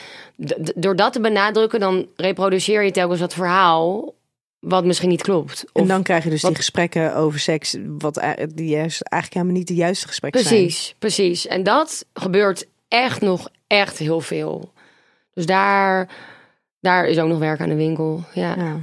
[0.75, 4.13] Door dat te benadrukken, dan reproduceer je telkens dat verhaal,
[4.59, 5.65] wat misschien niet klopt.
[5.73, 8.13] En dan krijg je dus die gesprekken over seks, wat
[8.53, 10.61] die juist eigenlijk helemaal niet de juiste gesprekken zijn.
[10.61, 11.47] Precies, precies.
[11.47, 14.71] En dat gebeurt echt nog echt heel veel.
[15.33, 16.09] Dus daar,
[16.79, 18.23] daar is ook nog werk aan de winkel.
[18.33, 18.55] Ja.
[18.55, 18.79] Ja.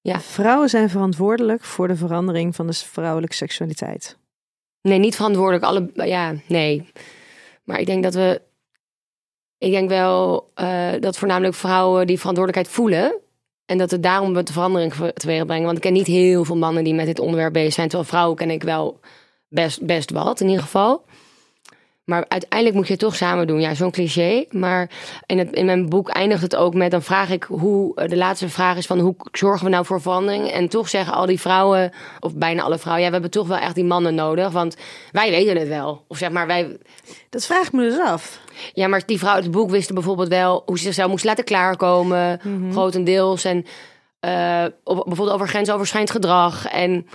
[0.00, 0.20] Ja.
[0.20, 4.16] Vrouwen zijn verantwoordelijk voor de verandering van de vrouwelijke seksualiteit.
[4.86, 5.64] Nee, niet verantwoordelijk.
[5.64, 6.88] Alle, ja, nee.
[7.64, 8.42] Maar ik denk dat we.
[9.58, 13.20] Ik denk wel eh, dat voornamelijk vrouwen die verantwoordelijkheid voelen.
[13.64, 15.64] En dat het daarom de verandering teweeg brengen.
[15.64, 17.88] Want ik ken niet heel veel mannen die met dit onderwerp bezig zijn.
[17.88, 19.00] Terwijl vrouwen ken ik wel
[19.48, 21.04] best, best wat, in ieder geval.
[22.06, 23.60] Maar uiteindelijk moet je het toch samen doen.
[23.60, 24.44] Ja, zo'n cliché.
[24.50, 24.90] Maar
[25.26, 26.90] in, het, in mijn boek eindigt het ook met...
[26.90, 27.94] dan vraag ik hoe...
[27.94, 28.98] eh, de laatste vraag is van...
[28.98, 30.50] hoe zorgen we nou voor verandering?
[30.50, 31.92] En toch zeggen al die vrouwen...
[32.20, 33.02] of bijna alle vrouwen...
[33.02, 34.52] ja, we hebben toch wel echt die mannen nodig.
[34.52, 34.76] Want
[35.12, 36.04] wij weten het wel.
[36.08, 36.78] Of zeg maar, wij...
[37.30, 38.40] Dat vraag ik me dus af.
[38.72, 40.62] Ja, maar die vrouw uit het boek wisten bijvoorbeeld wel...
[40.66, 42.40] hoe ze zichzelf moest laten klaarkomen.
[42.70, 43.44] Grotendeels.
[43.44, 43.64] En
[44.20, 46.66] eh, op, bijvoorbeeld over grensoverschrijdend gedrag.
[46.66, 47.06] En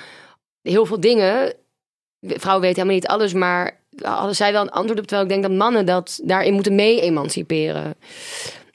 [0.62, 1.54] heel veel dingen...
[2.28, 5.06] Vrouwen weten helemaal niet alles, maar hadden zij wel een antwoord op.
[5.08, 7.96] Terwijl ik denk dat mannen dat daarin moeten mee emanciperen.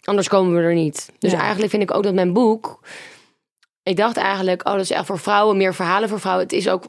[0.05, 1.11] Anders komen we er niet.
[1.19, 1.39] Dus Ja.
[1.41, 2.81] eigenlijk vind ik ook dat mijn boek.
[3.83, 6.45] Ik dacht eigenlijk, oh, dat is echt voor vrouwen, meer verhalen voor vrouwen.
[6.45, 6.85] Het is ook,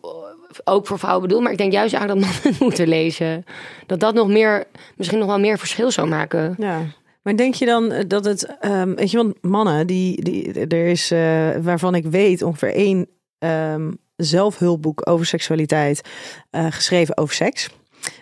[0.64, 1.42] ook voor vrouwen bedoeld.
[1.44, 3.46] Maar ik denk juist eigenlijk dat mannen moeten lezen.
[3.86, 4.64] Dat dat nog meer,
[4.96, 6.56] misschien nog wel meer verschil zou maken.
[6.58, 6.82] Ja.
[7.22, 10.88] Maar denk je dan eh, dat het, ehm, weet je, want mannen, die, die, er
[10.88, 13.08] is, eh, waarvan ik weet, ongeveer één
[13.40, 16.02] ehm, zelfhulpboek over seksualiteit
[16.50, 17.70] eh, geschreven over seks.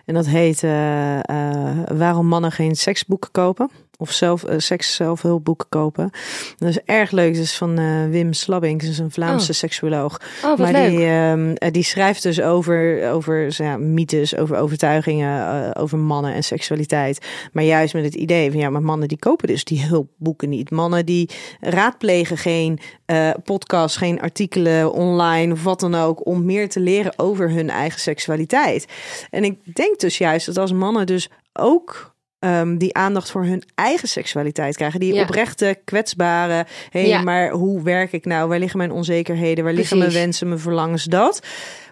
[0.06, 3.70] En dat heet eh, eh, Waarom mannen geen seksboeken kopen.
[3.98, 6.10] Of zelf, eh, seks zelfhulpboeken kopen.
[6.58, 7.34] Dat is erg leuk.
[7.34, 8.82] Dat is van eh, Wim Slabbing.
[8.82, 9.58] Dat is een Vlaamse Oh.
[9.58, 10.20] seksuoloog.
[10.44, 10.90] Oh, maar leuk.
[10.90, 16.44] die, ehm, eh, die schrijft dus over, over ja, mythes, over overtuigingen, over mannen en
[16.44, 17.26] seksualiteit.
[17.52, 20.72] Maar juist met het idee van ja, maar mannen die kopen dus die hulpboeken niet.
[20.72, 21.30] Mannen die
[21.60, 22.80] raadplegen geen
[23.44, 26.26] podcasts, geen artikelen online of wat dan ook.
[26.26, 28.86] Om meer te leren over hun eigen seksualiteit.
[29.30, 32.15] En ik denk dus juist dat als mannen dus ook.
[32.40, 35.00] Ehm, die aandacht voor hun eigen seksualiteit krijgen.
[35.00, 35.22] Die Ja.
[35.22, 36.66] oprechte, kwetsbare.
[36.90, 37.22] Hé, hey, Ja.
[37.22, 38.50] maar hoe werk ik nou?
[38.50, 39.64] Waar liggen mijn onzekerheden?
[39.64, 41.04] Waar liggen mijn wensen, mijn verlangens?
[41.04, 41.40] Dat.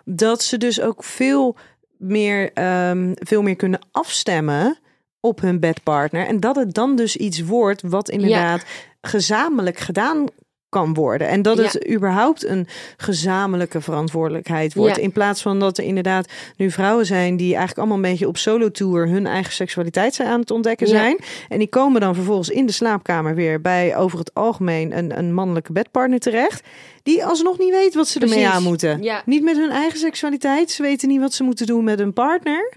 [0.06, 1.56] Dat ze dus ook veel
[1.98, 4.78] meer, ehm, veel meer kunnen afstemmen
[5.20, 6.28] op hun bedpartner.
[6.28, 8.66] En dat het dan dus iets wordt wat inderdaad
[9.02, 10.26] gezamenlijk gedaan
[10.74, 11.28] kan worden.
[11.28, 12.68] En dat het überhaupt een
[12.98, 14.96] gezamenlijke verantwoordelijkheid wordt.
[14.96, 15.02] Ja.
[15.02, 18.38] In plaats van dat er inderdaad nu vrouwen zijn die eigenlijk allemaal een beetje op
[18.38, 20.94] solo tour hun eigen seksualiteit zijn aan het ontdekken Ja.
[20.94, 21.18] zijn.
[21.50, 25.34] En die komen dan vervolgens in de slaapkamer weer bij over het algemeen een, een
[25.34, 26.68] mannelijke bedpartner terecht.
[27.04, 29.02] Die alsnog niet weet wat ze ermee aan moeten.
[29.26, 30.72] Niet met hun eigen seksualiteit.
[30.72, 32.72] Ze weten niet wat ze moeten doen met hun partner.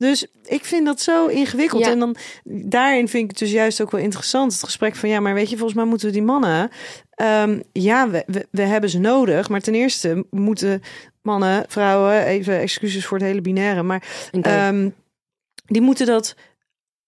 [0.00, 1.84] Dus ik vind dat zo ingewikkeld.
[1.84, 1.90] Ja.
[1.90, 4.52] En dan daarin vind ik het dus juist ook wel interessant.
[4.52, 6.70] Het gesprek van ja, maar weet je, volgens mij moeten we die mannen.
[7.10, 9.48] ehm, ja, we, we, we hebben ze nodig.
[9.48, 10.82] Maar ten eerste moeten
[11.22, 13.82] mannen, vrouwen, even excuses voor het hele binaire.
[13.82, 14.90] Maar ehm,
[15.66, 16.34] die moeten dat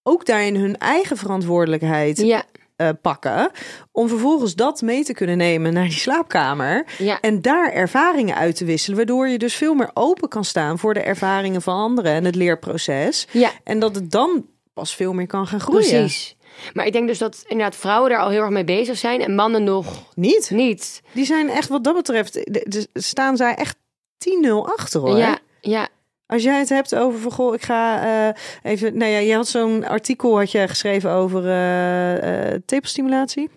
[0.03, 2.43] ook daarin hun eigen verantwoordelijkheid ja,
[2.87, 3.51] eh, pakken.
[3.91, 6.85] Om vervolgens dat mee te kunnen nemen naar die slaapkamer.
[6.97, 7.19] ja.
[7.21, 8.97] En daar ervaringen uit te wisselen.
[8.97, 12.35] Waardoor je dus veel meer open kan staan voor de ervaringen van anderen en het
[12.35, 13.27] leerproces.
[13.31, 13.51] ja.
[13.63, 15.89] En dat het dan pas veel meer kan gaan groeien.
[15.89, 16.35] Precies.
[16.73, 19.35] Maar ik denk dus dat inderdaad vrouwen daar al heel erg mee bezig zijn en
[19.35, 20.49] mannen nog Niet?
[20.49, 21.01] niet.
[21.11, 23.75] Die zijn echt wat dat betreft, de- de- staan zij echt
[24.17, 25.17] 10-0 achter hoor.
[25.17, 25.87] Ja, ja,
[26.25, 28.97] Als jij het hebt over van goh, ik ga eh, even.
[28.97, 33.49] Nou ja, je had zo'n artikel had je geschreven over eh eh, tepelstimulatie.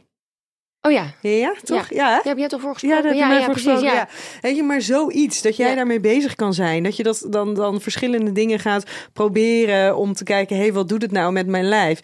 [0.81, 1.13] oh ja.
[1.21, 1.89] Ja, ja toch?
[1.91, 2.09] Ja?
[2.11, 3.03] Ja, heb jij toch voor Ja, gesproken?
[3.03, 3.71] daar heb je ja, mij ja, voor precies.
[3.71, 4.09] gesproken, Ja.
[4.13, 4.41] ja.
[4.41, 5.75] Weet je, maar zoiets, dat jij Ja.
[5.75, 6.83] daarmee bezig kan zijn.
[6.83, 10.57] Dat je dat dan, dan verschillende dingen gaat proberen om te kijken...
[10.57, 12.01] hé, hey, wat doet het nou met mijn lijf?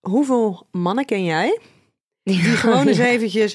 [0.00, 1.58] Hoeveel mannen ken jij
[2.22, 3.54] die gewoon eens eventjes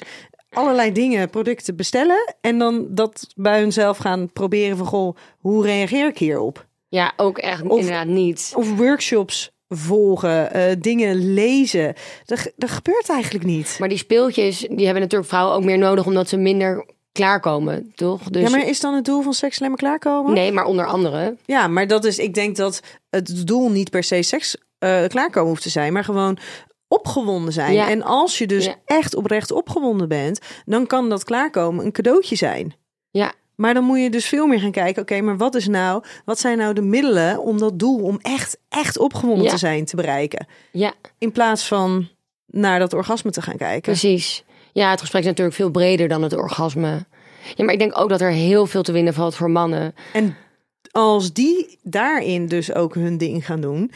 [0.54, 2.34] allerlei dingen, producten bestellen...
[2.40, 4.86] en dan dat bij hunzelf gaan proberen van...
[4.86, 6.66] goh, hoe reageer ik hierop?
[6.88, 8.52] Ja, ook echt Of- inderdaad niet.
[8.56, 11.94] Of workshops volgen, eh, dingen lezen.
[12.24, 13.76] Dat, dat gebeurt eigenlijk niet.
[13.78, 18.22] Maar die speeltjes, die hebben natuurlijk vrouwen ook meer nodig omdat ze minder klaarkomen, toch?
[18.22, 20.32] Dus Ja, maar is dan het doel van seks alleen maar klaarkomen?
[20.34, 21.36] nee, maar onder andere.
[21.44, 22.80] Ja, maar dat is, ik denk dat
[23.10, 26.38] het doel niet per se seks eh, klaarkomen hoeft te zijn, maar gewoon
[26.88, 27.72] opgewonden zijn.
[27.72, 27.88] Ja.
[27.90, 28.74] En als je dus Ja.
[28.84, 32.74] echt oprecht opgewonden bent, dan kan dat klaarkomen een cadeautje zijn.
[33.10, 36.02] Ja, Maar dan moet je dus veel meer gaan kijken, oké, maar wat is nou,
[36.24, 39.50] wat zijn nou de middelen om dat doel, om echt, echt opgewonden Ja.
[39.50, 40.46] te zijn, te bereiken?
[40.72, 42.08] ja, In plaats van
[42.46, 43.80] naar dat orgasme te gaan kijken.
[43.82, 44.44] precies.
[44.72, 47.04] Ja, het gesprek is natuurlijk veel breder dan het orgasme.
[47.54, 49.94] Ja, maar ik denk ook dat er heel veel te winnen valt voor mannen.
[50.12, 50.36] En
[50.90, 53.90] als die daarin dus ook hun ding gaan doen,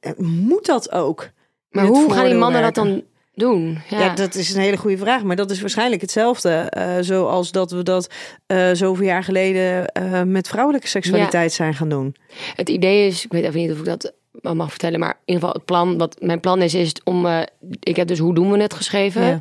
[0.00, 1.30] eh, moet dat ook.
[1.74, 3.02] Maar hoe gaan die mannen dat dan
[3.34, 3.78] doen?
[3.88, 4.14] Ja, Ja.
[4.14, 5.22] dat is een hele goede vraag.
[5.22, 6.48] Maar dat is waarschijnlijk hetzelfde.
[6.50, 8.10] eh, zoals dat we dat
[8.46, 12.14] eh, zoveel jaar geleden eh, met vrouwelijke seksualiteit zijn gaan doen.
[12.56, 14.12] Het idee is, ik weet even niet of ik dat
[14.54, 17.26] mag vertellen, maar in ieder geval het plan, wat mijn plan is, is om,
[17.80, 19.22] ik heb dus hoe doen we het geschreven.
[19.26, 19.38] Ja.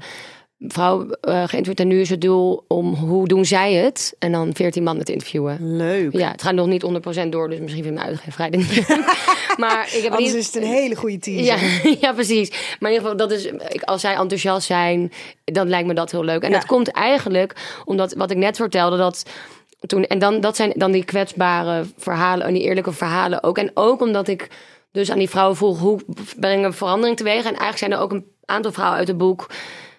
[0.67, 4.55] Vrouw uh, geïnterviewd en nu is het doel om hoe doen zij het en dan
[4.55, 5.77] 14 mannen te interviewen.
[5.77, 6.13] Leuk.
[6.13, 6.85] Ja, het gaat nog niet
[7.25, 8.87] 100% door, dus misschien vind ik mijn uitgeverij dit niet.
[9.63, 10.39] maar ik heb Anders niet...
[10.41, 11.43] is het een hele goede teaser.
[11.45, 12.49] Ja, ja, precies.
[12.79, 13.51] Maar in ieder geval, dat is,
[13.81, 15.11] als zij enthousiast zijn,
[15.43, 16.41] dan lijkt me dat heel leuk.
[16.43, 16.55] En Ja.
[16.57, 17.55] dat komt eigenlijk
[17.85, 19.25] omdat wat ik net vertelde, dat
[19.85, 23.57] toen, en dan, dat zijn dan die kwetsbare verhalen en die eerlijke verhalen ook.
[23.57, 24.47] En ook omdat ik
[24.91, 25.99] dus aan die vrouwen vroeg, hoe
[26.39, 27.37] brengen we verandering teweeg?
[27.37, 29.49] En eigenlijk zijn er ook een aantal vrouwen uit het boek,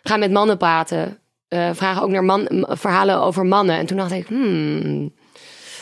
[0.09, 1.19] gaan met mannen praten.
[1.49, 3.77] eh, vragen ook naar man, verhalen over mannen.
[3.77, 5.13] En toen dacht ik, hmm.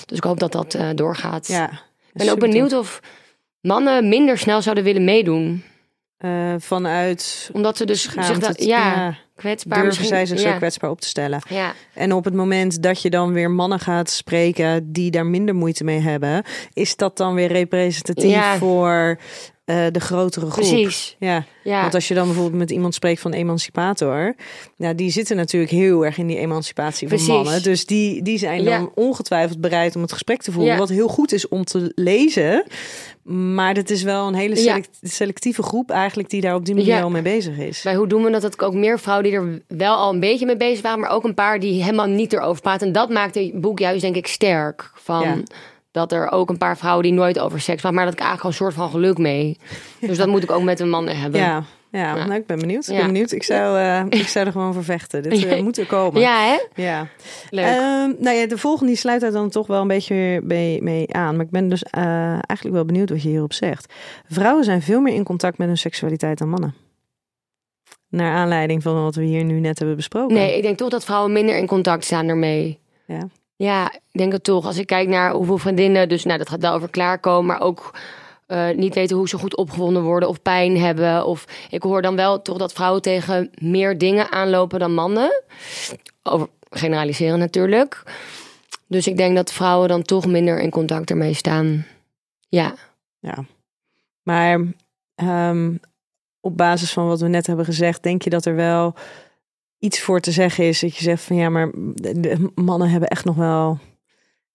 [0.07, 1.47] Dus ik hoop dat dat eh, doorgaat.
[1.47, 1.79] Ja, ik
[2.13, 3.01] ben ook benieuwd of
[3.61, 5.63] mannen minder snel zouden willen meedoen.
[6.17, 9.17] Eh, vanuit Omdat ze dus zich dat, het, ja, ja.
[9.37, 10.51] kwetsbaar durven zij zich ja.
[10.51, 11.43] zo kwetsbaar op te stellen.
[11.49, 15.55] Ja, En op het moment dat je dan weer mannen gaat spreken die daar minder
[15.55, 19.19] moeite mee hebben, is dat dan weer representatief voor
[19.65, 20.65] eh, de grotere groep.
[20.69, 21.17] Precies.
[21.19, 21.45] Ja.
[21.65, 21.81] Ja.
[21.81, 24.35] Want als je dan bijvoorbeeld met iemand spreekt van emancipator,
[24.77, 27.63] ja, die zitten natuurlijk heel erg in die emancipatie van mannen.
[27.63, 28.89] Dus die, die zijn dan Ja.
[28.95, 30.73] ongetwijfeld bereid om het gesprek te voeren.
[30.73, 30.79] Ja.
[30.79, 32.65] Wat heel goed is om te lezen.
[33.23, 37.03] Maar het is wel een hele select- selectieve groep eigenlijk die daar op die manier
[37.03, 37.83] al mee bezig is.
[37.83, 38.43] Bij hoe doen we dat?
[38.43, 41.11] Dat ik ook meer vrouwen die er wel al een beetje mee bezig waren, maar
[41.11, 42.87] ook een paar die helemaal niet erover praten.
[42.87, 44.91] En dat maakt het boek juist, denk ik, sterk.
[44.95, 45.47] Van.
[45.93, 48.57] Dat er ook een paar vrouwen die nooit over seks praten, maar dat ik eigenlijk
[48.57, 49.59] gewoon een soort van geluk mee.
[50.01, 51.41] Dus dat moet ik ook met een man hebben.
[51.41, 52.15] Ja, ja.
[52.15, 52.89] Nou, ik ben benieuwd.
[52.89, 53.33] Ik ben benieuwd.
[53.33, 55.23] Ik zou, eh, ik zou er gewoon voor vechten.
[55.23, 56.21] Dit eh, moet er komen.
[56.21, 56.83] Ja, hè?
[56.83, 57.09] ja.
[57.51, 57.65] Leuk.
[57.65, 61.15] Ehm, nou ja, de volgende die sluit daar dan toch wel een beetje mee, mee
[61.15, 61.37] aan.
[61.37, 63.93] Maar ik ben dus eh, eigenlijk wel benieuwd wat je hierop zegt.
[64.29, 66.75] Vrouwen zijn veel meer in contact met hun seksualiteit dan mannen.
[68.09, 70.35] Naar aanleiding van wat we hier nu net hebben besproken.
[70.37, 72.79] Nee, ik denk toch dat vrouwen minder in contact staan ermee.
[73.07, 73.29] Ja.
[73.63, 74.67] Ja, ik denk het toch.
[74.67, 77.95] Als ik kijk naar hoeveel vriendinnen, dus nou, dat gaat wel over klaarkomen, maar ook
[78.47, 81.27] eh, niet weten hoe ze goed opgewonden worden of pijn hebben.
[81.27, 85.43] Of ik hoor dan wel toch dat vrouwen tegen meer dingen aanlopen dan mannen.
[86.23, 88.03] Over generaliseren natuurlijk.
[88.87, 91.87] Dus ik denk dat vrouwen dan toch minder in contact ermee staan.
[92.49, 92.75] Ja,
[93.19, 93.45] Ja.
[94.23, 94.61] Maar
[95.15, 95.75] ehm,
[96.41, 98.95] op basis van wat we net hebben gezegd, denk je dat er wel
[99.83, 103.25] iets voor te zeggen is dat je zegt van ja, maar de, mannen hebben echt
[103.25, 103.79] nog wel,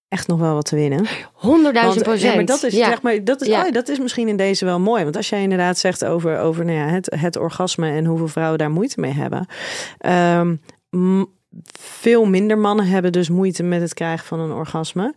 [0.07, 1.05] echt nog wel wat te winnen.
[1.33, 2.29] honderdduizend Want, procent.
[2.29, 2.87] Ja, maar dat is, Ja.
[2.87, 3.65] zeg maar, dat, is, Ja.
[3.65, 5.03] oh, dat is misschien in deze wel mooi.
[5.03, 8.57] Want als jij inderdaad zegt over, over nou ja, het, het orgasme en hoeveel vrouwen
[8.57, 9.45] daar moeite mee hebben.
[9.97, 10.55] Ehm,
[11.79, 15.13] veel minder mannen hebben dus moeite met het krijgen van een orgasme.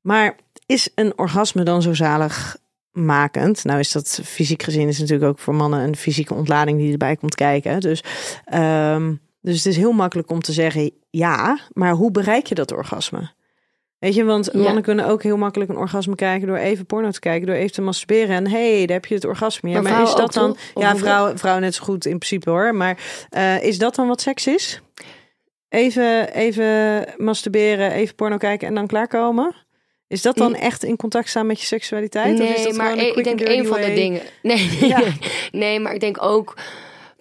[0.00, 0.36] Maar
[0.66, 2.56] is een orgasme dan zo zalig
[2.92, 3.64] makend?
[3.64, 7.16] Nou is dat fysiek gezien is natuurlijk ook voor mannen een fysieke ontlading die erbij
[7.16, 7.80] komt kijken.
[7.80, 8.02] Dus,
[8.44, 9.14] ehm,
[9.44, 13.30] dus het is heel makkelijk om te zeggen ja, maar hoe bereik je dat orgasme?
[13.98, 14.58] Weet je, want Ja.
[14.60, 17.72] mannen kunnen ook heel makkelijk een orgasme kijken door even porno te kijken, door even
[17.72, 18.36] te masturberen.
[18.36, 19.70] En hey, daar heb je het orgasme.
[19.70, 20.52] Ja, Maar maar, is dat dan?
[20.52, 20.82] toch?
[20.82, 22.74] Ja, vrouwen, vrouwen net zo goed in principe hoor.
[22.74, 22.98] Maar
[23.30, 24.80] eh, is dat dan wat seks is?
[25.68, 29.54] Even, even masturberen, even porno kijken en dan klaarkomen?
[30.08, 32.40] Is dat dan echt in contact staan met je seksualiteit?
[32.40, 34.20] of is Nee, dat maar een ik denk een van de dingen.
[34.42, 35.02] Nee, Ja.
[35.52, 36.54] nee, maar ik denk ook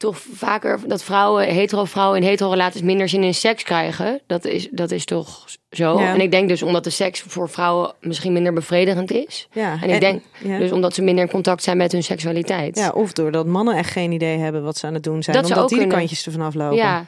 [0.03, 4.21] toch vaker dat vrouwen, hetero vrouwen in hetero relaties minder zin in seks krijgen.
[4.27, 5.99] Dat is, dat is toch zo.
[5.99, 6.13] Ja.
[6.13, 9.47] En ik denk dus omdat de seks voor vrouwen misschien minder bevredigend is.
[9.51, 10.57] Ja, En ik denk ja.
[10.57, 12.77] Dus omdat ze minder in contact zijn met hun seksualiteit.
[12.77, 15.35] ja, of doordat mannen echt geen idee hebben wat ze aan het doen zijn.
[15.35, 16.77] Dat omdat ook die de kantjes ervan aflopen.
[16.77, 17.05] ja.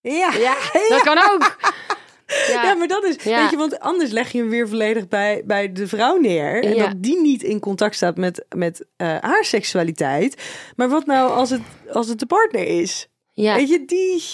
[0.00, 0.30] ja.
[0.38, 0.56] ja,
[0.88, 1.56] dat kan ook.
[2.48, 2.62] Ja.
[2.62, 3.40] Ja, maar dat is, Ja.
[3.40, 6.62] weet je, want anders leg je hem weer volledig bij, bij de vrouw neer.
[6.62, 6.86] En Ja.
[6.86, 10.42] dat die niet in contact staat met, met eh, haar seksualiteit.
[10.76, 11.60] Maar wat nou als het,
[11.92, 13.08] als het de partner is?
[13.34, 13.54] ja.
[13.54, 14.24] Weet je, die...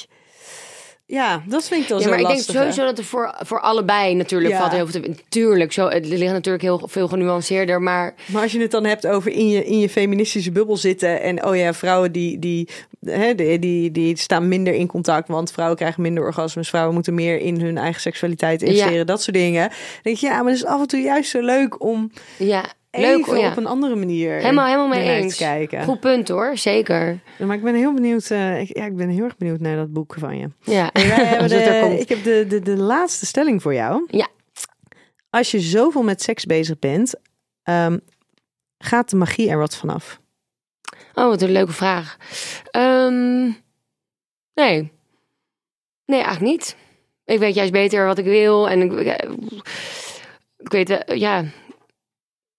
[1.07, 2.53] Ja, dat vind ik dan Ja, zo maar ik denk hè?
[2.53, 4.59] sowieso dat er voor, voor allebei natuurlijk Ja.
[4.59, 5.15] valt heel veel te...
[5.29, 8.15] Tuurlijk, zo, het ligt natuurlijk heel veel genuanceerder, maar...
[8.27, 11.21] Maar als je het dan hebt over in je, in je feministische bubbel zitten.
[11.23, 12.69] En oh ja, vrouwen die, die,
[13.01, 15.29] hè, die, die, die staan minder in contact.
[15.29, 16.69] Want vrouwen krijgen minder orgasmes.
[16.69, 18.95] Vrouwen moeten meer in hun eigen seksualiteit investeren.
[18.95, 19.05] Ja.
[19.05, 19.69] Dat soort dingen.
[19.69, 22.65] Dan denk je, ja, maar het is af en toe juist zo leuk om Ja,
[23.01, 23.51] leuk even ja.
[23.51, 25.37] op een andere manier Helemaal, helemaal mee eens.
[25.37, 25.85] kijken.
[25.85, 27.21] Goed punt hoor, zeker.
[27.39, 28.31] Ja, Maar ik ben heel benieuwd.
[28.31, 30.49] eh, ik, ja, ik ben heel erg benieuwd naar dat boek van je.
[30.61, 34.07] Ja, Wij hebben het er de, ik heb de, de, de laatste stelling voor jou.
[34.11, 34.29] Ja.
[35.31, 37.15] Als je zoveel met seks bezig bent,
[37.63, 37.99] ehm,
[38.79, 40.21] gaat de magie er wat vanaf?
[41.15, 42.17] Oh, wat een leuke vraag.
[42.71, 43.43] Ehm,
[44.55, 44.93] nee.
[46.07, 46.77] Nee, eigenlijk niet.
[47.25, 48.93] Ik weet juist beter wat ik wil en ik,
[50.57, 51.45] ik weet, eh, ja...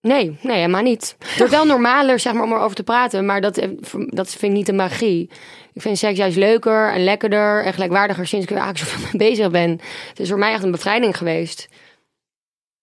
[0.05, 1.15] Nee, nee, helemaal niet.
[1.19, 3.69] Het wordt wel normaler, zeg maar, om erover te praten, maar dat, eh,
[4.09, 5.29] dat vind ik niet de magie.
[5.73, 9.29] Ik vind seks juist leuker en lekkerder en gelijkwaardiger sinds ik er eigenlijk zoveel mee
[9.29, 9.69] bezig ben.
[10.09, 11.67] Het is voor mij echt een bevrijding geweest.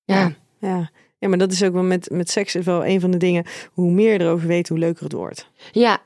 [0.04, 0.90] Ja, Ja.
[1.18, 3.44] ja, maar dat is ook wel met, met seks is wel een van de dingen.
[3.72, 5.48] Hoe meer je erover weet, hoe leuker het wordt.
[5.72, 6.00] Ja,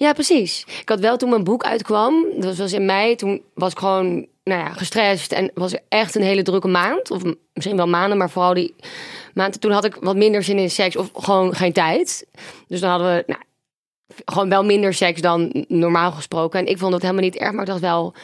[0.00, 0.64] ja, precies.
[0.80, 4.26] Ik had wel toen mijn boek uitkwam, dat was in mei, toen was ik gewoon
[4.44, 7.10] nou ja, gestrest en was echt een hele drukke maand.
[7.10, 7.22] Of
[7.52, 8.74] misschien wel maanden, maar vooral die
[9.34, 9.60] maand.
[9.60, 12.26] Toen had ik wat minder zin in seks of gewoon geen tijd.
[12.66, 13.40] Dus dan hadden we nou,
[14.24, 16.60] gewoon wel minder seks dan normaal gesproken.
[16.60, 18.14] En ik vond dat helemaal niet erg, maar ik dacht wel,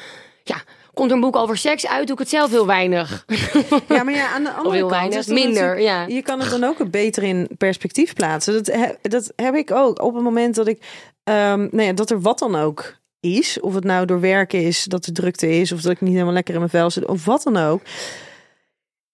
[0.43, 0.62] ja,
[0.95, 3.24] komt er een boek over seks uit, doe ik het zelf heel weinig.
[3.89, 6.07] Ja, maar ja, aan de andere heel kant weinig, is minder, ja.
[6.07, 8.64] Je kan het dan ook beter in perspectief plaatsen.
[8.64, 10.03] Dat, dat heb ik ook.
[10.03, 10.83] Op het moment dat ik,
[11.27, 14.85] ehm nou ja, dat er wat dan ook is, of het nou door werken is,
[14.85, 17.24] dat er drukte is, of dat ik niet helemaal lekker in mijn vel zit, of
[17.24, 17.81] wat dan ook.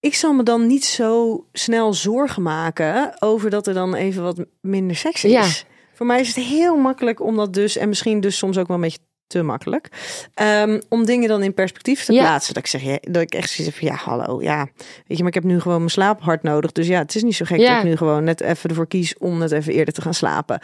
[0.01, 4.45] Ik zal me dan niet zo snel zorgen maken over dat er dan even wat
[4.61, 5.31] minder seks is.
[5.31, 5.47] Ja.
[5.93, 8.77] Voor mij is het heel makkelijk om dat dus, en misschien dus soms ook wel
[8.77, 9.89] een beetje te makkelijk.
[10.35, 12.21] Ehm, om dingen dan in perspectief te Ja.
[12.23, 12.55] plaatsen.
[12.55, 14.69] Dat ik zeg, ja, dat ik echt zoiets van, ja, hallo, ja.
[15.07, 16.73] Weet je, maar ik heb nu gewoon mijn slaap hard nodig.
[16.73, 17.69] Dus ja, het is niet zo gek Ja.
[17.75, 20.61] dat ik nu gewoon net even ervoor kies om net even eerder te gaan slapen.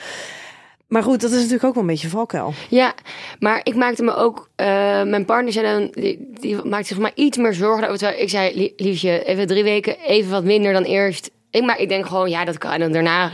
[0.88, 2.52] Maar goed, dat is natuurlijk ook wel een beetje valkuil.
[2.68, 2.94] Ja,
[3.38, 4.48] maar ik maakte me ook...
[4.56, 4.66] eh,
[5.02, 6.02] mijn partner zei dan...
[6.02, 7.98] Die, die maakte zich voor mij iets meer zorgen over.
[7.98, 11.30] Terwijl Ik zei, "Lie- liefje, even drie weken even wat minder dan eerst.
[11.50, 12.80] Ik, maar ik denk gewoon, ja, dat kan.
[12.80, 13.32] En daarna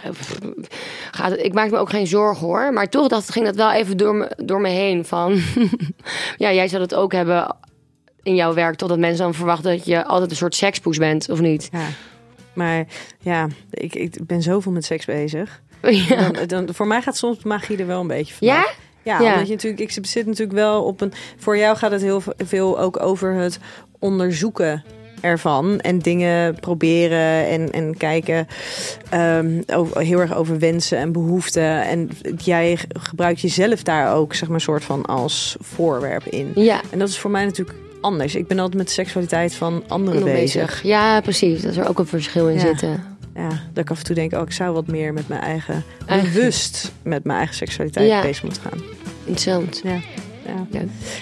[1.11, 1.45] gaat het...
[1.45, 2.73] Ik maakte me ook geen zorgen, hoor.
[2.73, 5.05] Maar toch dacht, ging dat wel even door me, door me heen.
[5.05, 5.41] Van,
[6.37, 7.57] ja, jij zou dat ook hebben
[8.23, 8.75] in jouw werk.
[8.75, 11.69] Totdat mensen dan verwachten dat je altijd een soort sekspoes bent, of niet?
[11.73, 11.87] Ja.
[12.53, 12.85] Maar
[13.21, 15.63] ja, ik, ik ben zoveel met seks bezig.
[16.09, 16.29] Ja.
[16.31, 18.55] Dan, dan, voor mij gaat soms magie er wel een beetje vanaf.
[18.55, 18.67] Ja?
[19.03, 19.33] Ja, Ja.
[19.33, 21.13] omdat je natuurlijk, ik zit natuurlijk wel op een.
[21.37, 23.59] Voor jou gaat het heel veel ook over het
[23.99, 24.85] onderzoeken
[25.21, 28.47] ervan en dingen proberen en, en kijken
[29.11, 31.83] ehm, over, heel erg over wensen en behoeften.
[31.85, 36.51] En jij gebruikt jezelf daar ook, zeg maar, soort van als voorwerp in.
[36.55, 36.81] Ja.
[36.91, 38.35] En dat is voor mij natuurlijk anders.
[38.35, 40.83] Ik ben altijd met de seksualiteit van anderen bezig.
[40.83, 41.63] Ja, precies.
[41.63, 42.61] Dat is er ook een verschil in Ja.
[42.61, 43.14] zitten.
[43.35, 45.85] Ja, dat ik af en toe denk, oh, ik zou wat meer met mijn eigen,
[46.07, 48.21] Eigen- bewust met mijn eigen seksualiteit Ja.
[48.23, 48.79] bezig moeten gaan.
[49.25, 49.81] Interessant.
[49.85, 49.99] Ja.
[50.47, 50.67] Ja.
[50.71, 50.81] Ja.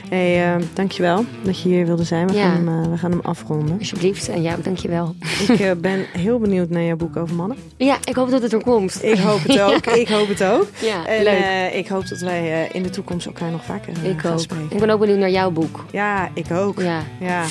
[0.09, 2.27] Hey, eh, dankjewel dat je hier wilde zijn.
[2.27, 2.43] We, Ja.
[2.51, 3.79] gaan, hem, eh, we gaan hem afronden.
[3.79, 4.29] Alsjeblieft.
[4.29, 5.15] En jou, dankjewel.
[5.49, 7.57] ik eh, ben heel benieuwd naar jouw boek over mannen.
[7.77, 9.05] Ja, ik hoop dat het er komt.
[9.05, 9.87] Ik hoop het ook.
[9.87, 10.67] Ik hoop het ook.
[10.81, 11.73] Ja, En leuk.
[11.73, 14.39] ik hoop dat wij in de toekomst elkaar nog vaker ik gaan ook.
[14.41, 14.71] spreken.
[14.71, 15.85] Ik ben ook benieuwd naar jouw boek.
[15.93, 16.81] Ja, ik ook.
[16.81, 17.03] Ja.
[17.21, 17.45] Ja,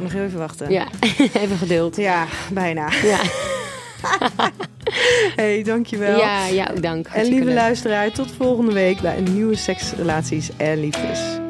[0.00, 0.70] Nog heel even wachten.
[0.70, 0.86] ja.
[1.42, 1.96] even geduld.
[1.96, 2.88] Ja, bijna.
[3.02, 3.18] Ja,
[5.36, 6.18] Hey, dankjewel.
[6.18, 7.06] ja, ja ook dank.
[7.06, 7.54] En lieve leuk.
[7.54, 11.49] luisteraar, tot volgende week bij een nieuwe Seks, Relaties en Liefdes.